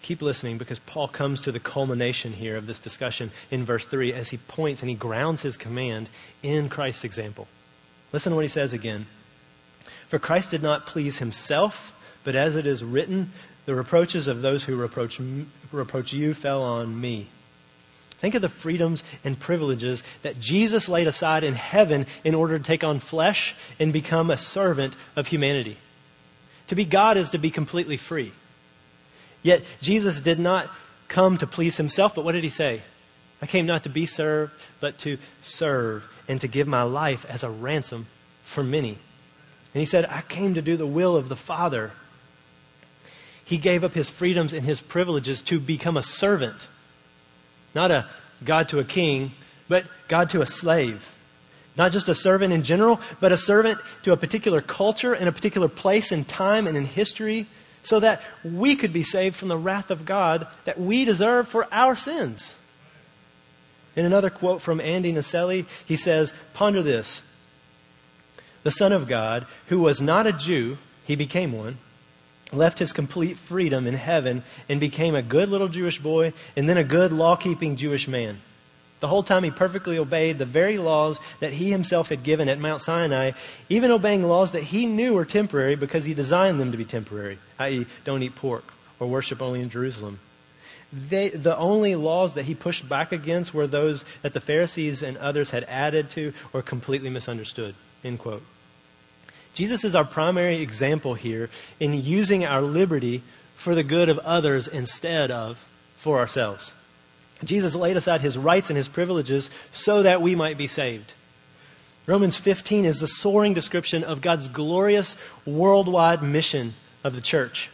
[0.00, 4.12] keep listening because Paul comes to the culmination here of this discussion in verse 3
[4.12, 6.08] as he points and he grounds his command
[6.42, 7.48] in Christ's example.
[8.12, 9.06] Listen to what he says again.
[10.08, 11.94] For Christ did not please himself,
[12.24, 13.30] but as it is written,
[13.66, 15.20] the reproaches of those who reproach,
[15.70, 17.28] reproach you fell on me.
[18.18, 22.64] Think of the freedoms and privileges that Jesus laid aside in heaven in order to
[22.64, 25.78] take on flesh and become a servant of humanity.
[26.66, 28.32] To be God is to be completely free.
[29.42, 30.70] Yet Jesus did not
[31.08, 32.82] come to please himself, but what did he say?
[33.42, 37.42] I came not to be served, but to serve and to give my life as
[37.42, 38.06] a ransom
[38.44, 38.98] for many.
[39.72, 41.92] And he said, I came to do the will of the Father.
[43.44, 46.68] He gave up his freedoms and his privileges to become a servant,
[47.74, 48.06] not a
[48.44, 49.32] God to a king,
[49.68, 51.16] but God to a slave.
[51.76, 55.32] Not just a servant in general, but a servant to a particular culture and a
[55.32, 57.46] particular place and time and in history
[57.82, 61.66] so that we could be saved from the wrath of God that we deserve for
[61.72, 62.56] our sins.
[63.96, 67.22] In another quote from Andy Naselli, he says, Ponder this.
[68.62, 71.78] The Son of God, who was not a Jew, he became one,
[72.52, 76.76] left his complete freedom in heaven and became a good little Jewish boy and then
[76.76, 78.40] a good law keeping Jewish man.
[79.00, 82.58] The whole time he perfectly obeyed the very laws that he himself had given at
[82.58, 83.32] Mount Sinai,
[83.68, 87.38] even obeying laws that he knew were temporary because he designed them to be temporary,
[87.58, 88.64] i.e., don't eat pork
[88.98, 90.20] or worship only in Jerusalem.
[90.92, 95.16] They, the only laws that he pushed back against were those that the Pharisees and
[95.16, 97.74] others had added to or completely misunderstood.
[98.04, 98.42] End quote.
[99.54, 101.48] Jesus is our primary example here
[101.78, 103.22] in using our liberty
[103.56, 105.58] for the good of others instead of
[105.96, 106.72] for ourselves.
[107.44, 111.14] Jesus laid aside his rights and his privileges so that we might be saved.
[112.06, 115.16] Romans 15 is the soaring description of God's glorious
[115.46, 116.74] worldwide mission
[117.04, 117.70] of the church.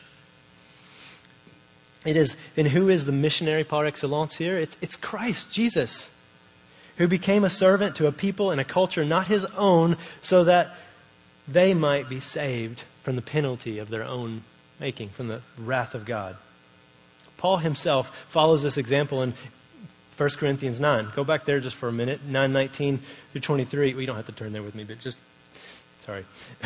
[2.04, 4.58] It is, and who is the missionary par excellence here?
[4.58, 6.10] It's, it's Christ, Jesus,
[6.98, 10.76] who became a servant to a people and a culture not his own so that
[11.48, 14.42] they might be saved from the penalty of their own
[14.78, 16.36] making, from the wrath of God.
[17.36, 19.34] Paul himself follows this example in
[20.16, 21.12] 1 Corinthians 9.
[21.14, 22.22] Go back there just for a minute.
[22.24, 23.00] 919
[23.32, 23.92] through 23.
[23.92, 25.18] Well, you don't have to turn there with me, but just,
[26.00, 26.22] sorry.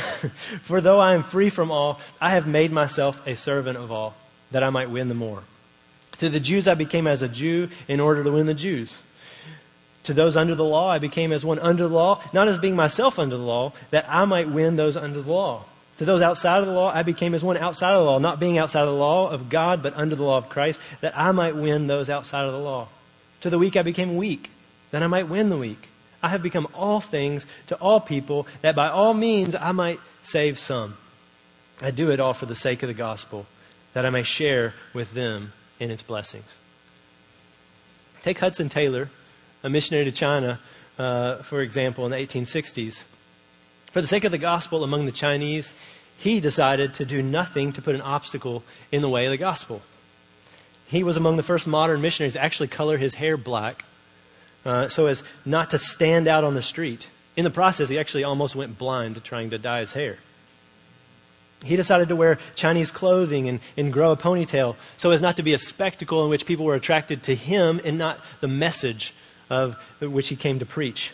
[0.62, 4.14] for though I am free from all, I have made myself a servant of all,
[4.52, 5.42] that I might win the more.
[6.18, 9.02] To the Jews I became as a Jew in order to win the Jews.
[10.04, 12.76] To those under the law I became as one under the law, not as being
[12.76, 15.64] myself under the law, that I might win those under the law.
[15.96, 18.40] To those outside of the law, I became as one outside of the law, not
[18.40, 21.32] being outside of the law of God, but under the law of Christ, that I
[21.32, 22.88] might win those outside of the law.
[23.42, 24.50] To the weak I became weak,
[24.90, 25.88] that I might win the weak.
[26.22, 30.58] I have become all things to all people, that by all means I might save
[30.58, 30.96] some.
[31.80, 33.46] I do it all for the sake of the gospel,
[33.94, 36.58] that I may share with them in its blessings.
[38.22, 39.08] Take Hudson Taylor,
[39.62, 40.60] a missionary to China,
[40.98, 43.04] uh, for example, in the 1860s.
[43.90, 45.72] For the sake of the gospel among the Chinese,
[46.18, 48.62] he decided to do nothing to put an obstacle
[48.92, 49.80] in the way of the gospel.
[50.90, 53.84] He was among the first modern missionaries to actually color his hair black
[54.64, 57.06] uh, so as not to stand out on the street.
[57.36, 60.16] In the process, he actually almost went blind trying to dye his hair.
[61.64, 65.44] He decided to wear Chinese clothing and, and grow a ponytail so as not to
[65.44, 69.14] be a spectacle in which people were attracted to him and not the message
[69.48, 71.12] of which he came to preach.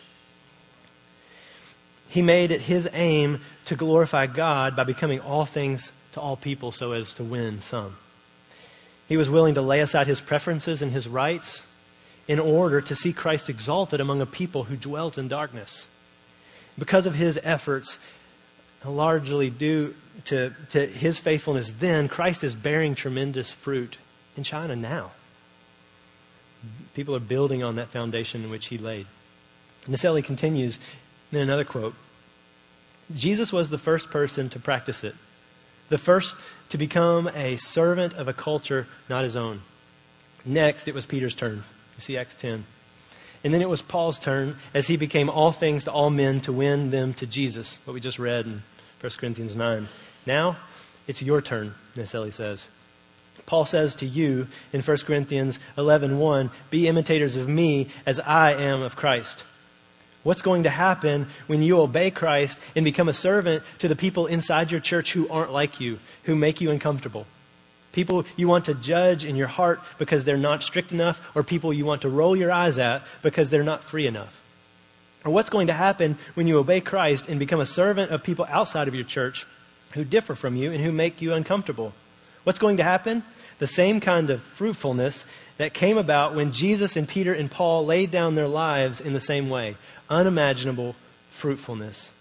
[2.09, 6.73] He made it his aim to glorify God by becoming all things to all people
[6.73, 7.97] so as to win some.
[9.09, 11.63] He was willing to lay aside his preferences and his rights
[12.27, 15.87] in order to see Christ exalted among a people who dwelt in darkness.
[16.79, 17.99] Because of his efforts,
[18.85, 19.95] largely due
[20.25, 23.99] to, to his faithfulness then, Christ is bearing tremendous fruit
[24.37, 25.13] in China now.
[26.95, 29.07] People are building on that foundation in which he laid.
[29.87, 30.79] Naselli continues
[31.31, 31.95] in another quote
[33.15, 35.15] Jesus was the first person to practice it,
[35.89, 36.37] the first
[36.71, 39.63] to become a servant of a culture not his own.
[40.45, 41.63] Next, it was Peter's turn.
[41.97, 42.65] You see Acts 10.
[43.45, 46.53] And then it was Paul's turn as he became all things to all men to
[46.53, 48.63] win them to Jesus, what we just read in
[49.01, 49.89] 1 Corinthians 9.
[50.27, 50.57] Now,
[51.07, 52.69] it's your turn, Naselli says.
[53.45, 58.83] Paul says to you in 1 Corinthians 11:1, "Be imitators of me as I am
[58.83, 59.45] of Christ."
[60.27, 64.27] What's going to happen when you obey Christ and become a servant to the people
[64.27, 67.29] inside your church who aren't like you, who make you uncomfortable?
[67.93, 71.73] People you want to judge in your heart because they're not strict enough, or people
[71.73, 74.43] you want to roll your eyes at because they're not free enough?
[75.25, 78.49] Or what's going to happen when you obey Christ and become a servant of people
[78.51, 79.47] outside of your church
[79.93, 81.93] who differ from you and who make you uncomfortable?
[82.43, 83.23] What's going to happen?
[83.61, 85.25] The same kind of fruitfulness
[85.59, 89.21] that came about when Jesus and Peter and Paul laid down their lives in the
[89.21, 89.77] same way.
[90.09, 90.95] Unimaginable
[91.31, 92.13] fruitfulness.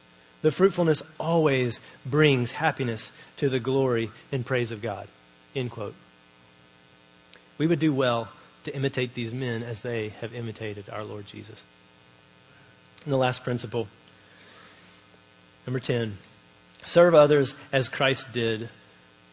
[0.41, 5.07] The fruitfulness always brings happiness to the glory and praise of God.
[5.55, 5.95] End quote.
[7.57, 8.29] We would do well
[8.65, 11.63] to imitate these men as they have imitated our Lord Jesus.
[13.03, 13.87] And the last principle,
[15.65, 16.17] number 10,
[16.83, 18.69] serve others as Christ did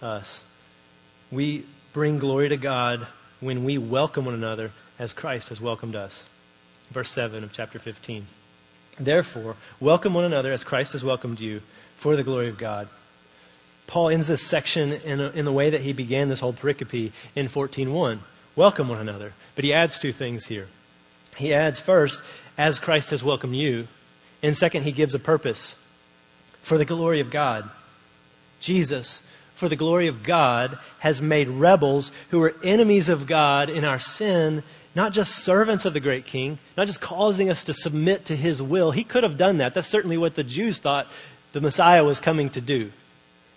[0.01, 0.43] us.
[1.31, 3.07] We bring glory to God
[3.41, 6.25] when we welcome one another as Christ has welcomed us.
[6.91, 8.27] Verse 7 of chapter 15.
[8.99, 11.63] Therefore, welcome one another as Christ has welcomed you
[11.97, 12.89] for the glory of God.
[13.87, 17.13] Paul ends this section in, a, in the way that he began this whole pericope
[17.35, 18.19] in 14.1.
[18.55, 19.33] Welcome one another.
[19.55, 20.69] But he adds two things here.
[21.37, 22.23] He adds first,
[22.59, 23.89] as Christ has welcomed you.
[24.43, 25.77] And second, he gives a purpose
[26.63, 27.69] for the glory of God.
[28.61, 29.23] Jesus,
[29.55, 33.99] for the glory of God, has made rebels who were enemies of God in our
[33.99, 34.63] sin
[34.95, 38.61] not just servants of the great king, not just causing us to submit to his
[38.61, 38.91] will.
[38.91, 39.75] He could have done that.
[39.75, 41.07] That's certainly what the Jews thought
[41.53, 42.93] the Messiah was coming to do,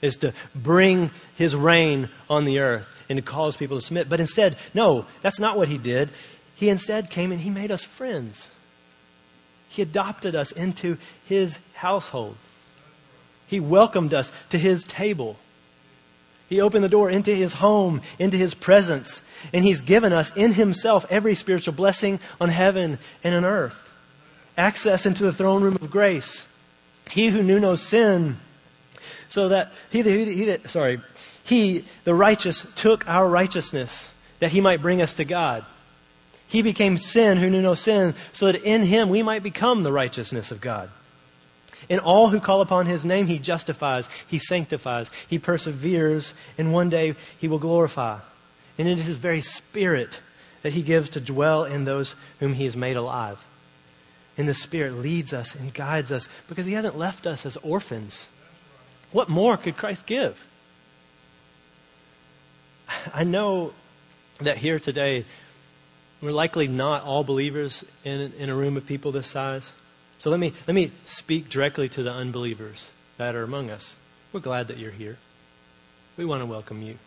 [0.02, 4.10] is to bring his reign on the earth and to cause people to submit.
[4.10, 6.10] But instead, no, that's not what he did.
[6.56, 8.50] He instead came and he made us friends.
[9.68, 12.38] He adopted us into his household.
[13.48, 15.38] He welcomed us to his table.
[16.48, 19.22] He opened the door into his home, into his presence,
[19.52, 23.94] and he's given us in himself every spiritual blessing on heaven and on earth.
[24.58, 26.48] Access into the throne room of grace.
[27.12, 28.38] He who knew no sin,
[29.30, 31.02] so that he, he, he sorry,
[31.44, 35.66] he, the righteous, took our righteousness that he might bring us to God.
[36.48, 39.92] He became sin who knew no sin, so that in him we might become the
[39.92, 40.90] righteousness of God.
[41.90, 46.90] In all who call upon his name, he justifies, he sanctifies, he perseveres, and one
[46.90, 48.20] day he will glorify.
[48.78, 50.20] And it is his very spirit
[50.64, 53.40] that he gives to dwell in those whom he has made alive.
[54.38, 58.28] And the Spirit leads us and guides us because he hasn't left us as orphans.
[59.12, 60.46] What more could Christ give?
[63.14, 63.74] I know
[64.42, 65.26] that here today,
[66.22, 69.72] we're likely not all believers in, in a room of people this size.
[70.18, 73.96] So let me, let me speak directly to the unbelievers that are among us.
[74.32, 75.18] We're glad that you're here.
[76.18, 76.98] We want to welcome you.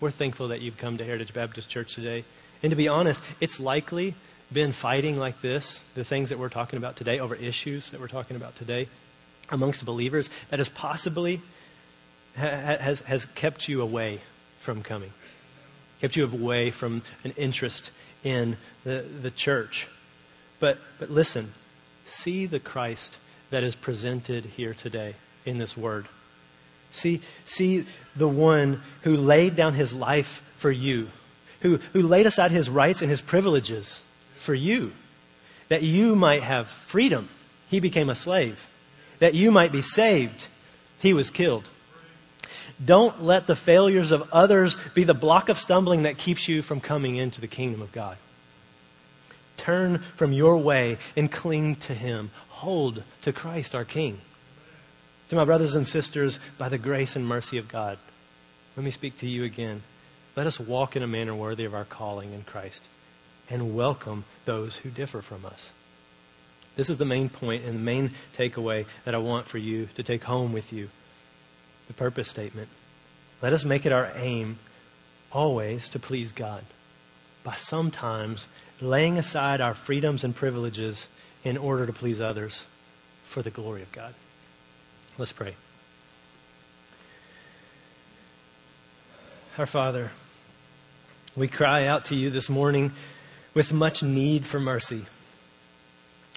[0.00, 2.24] We're thankful that you've come to Heritage Baptist Church today.
[2.62, 4.14] And to be honest, it's likely
[4.52, 8.08] been fighting like this, the things that we're talking about today, over issues that we're
[8.08, 8.88] talking about today,
[9.50, 11.40] amongst believers, that has possibly
[12.34, 14.20] has, has kept you away
[14.60, 15.12] from coming,
[16.00, 17.90] kept you away from an interest
[18.24, 19.88] in the, the church.
[20.60, 21.52] But, but listen,
[22.08, 23.16] see the Christ
[23.50, 26.06] that is presented here today in this word.
[26.90, 27.84] See, see
[28.16, 31.08] the one who laid down his life for you,
[31.60, 34.00] who, who laid aside his rights and his privileges
[34.34, 34.92] for you,
[35.68, 37.28] that you might have freedom.
[37.68, 38.68] He became a slave.
[39.18, 40.48] That you might be saved.
[41.00, 41.68] He was killed.
[42.82, 46.80] Don't let the failures of others be the block of stumbling that keeps you from
[46.80, 48.16] coming into the kingdom of God.
[49.68, 52.30] Turn from your way and cling to Him.
[52.48, 54.18] Hold to Christ our King.
[55.28, 57.98] To my brothers and sisters, by the grace and mercy of God,
[58.78, 59.82] let me speak to you again.
[60.36, 62.82] Let us walk in a manner worthy of our calling in Christ
[63.50, 65.70] and welcome those who differ from us.
[66.76, 70.02] This is the main point and the main takeaway that I want for you to
[70.02, 70.88] take home with you
[71.88, 72.70] the purpose statement.
[73.42, 74.60] Let us make it our aim
[75.30, 76.64] always to please God
[77.44, 78.48] by sometimes
[78.80, 81.08] laying aside our freedoms and privileges
[81.44, 82.64] in order to please others
[83.24, 84.14] for the glory of God.
[85.16, 85.54] Let's pray.
[89.56, 90.12] Our Father,
[91.36, 92.92] we cry out to you this morning
[93.54, 95.06] with much need for mercy.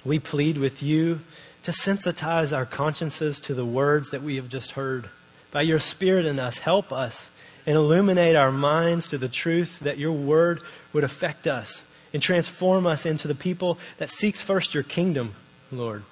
[0.04, 1.20] We plead with you
[1.62, 5.08] to sensitize our consciences to the words that we have just heard.
[5.52, 7.30] By your Spirit in us, help us
[7.64, 10.60] and illuminate our minds to the truth that your word
[10.92, 15.34] would affect us and transform us into the people that seeks first your kingdom,
[15.70, 16.02] Lord,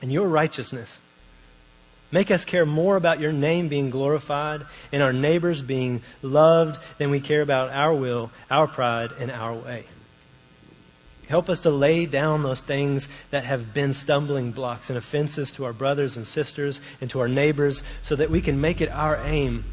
[0.00, 0.98] and your righteousness.
[2.10, 7.10] Make us care more about your name being glorified and our neighbors being loved than
[7.10, 9.84] we care about our will, our pride, and our way.
[11.28, 15.64] Help us to lay down those things that have been stumbling blocks and offenses to
[15.64, 19.16] our brothers and sisters and to our neighbors so that we can make it our
[19.24, 19.64] aim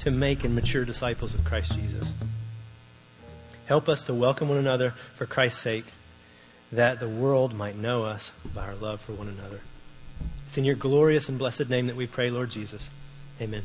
[0.00, 2.12] to make and mature disciples of Christ Jesus.
[3.72, 5.86] Help us to welcome one another for Christ's sake,
[6.72, 9.60] that the world might know us by our love for one another.
[10.46, 12.90] It's in your glorious and blessed name that we pray, Lord Jesus.
[13.40, 13.62] Amen.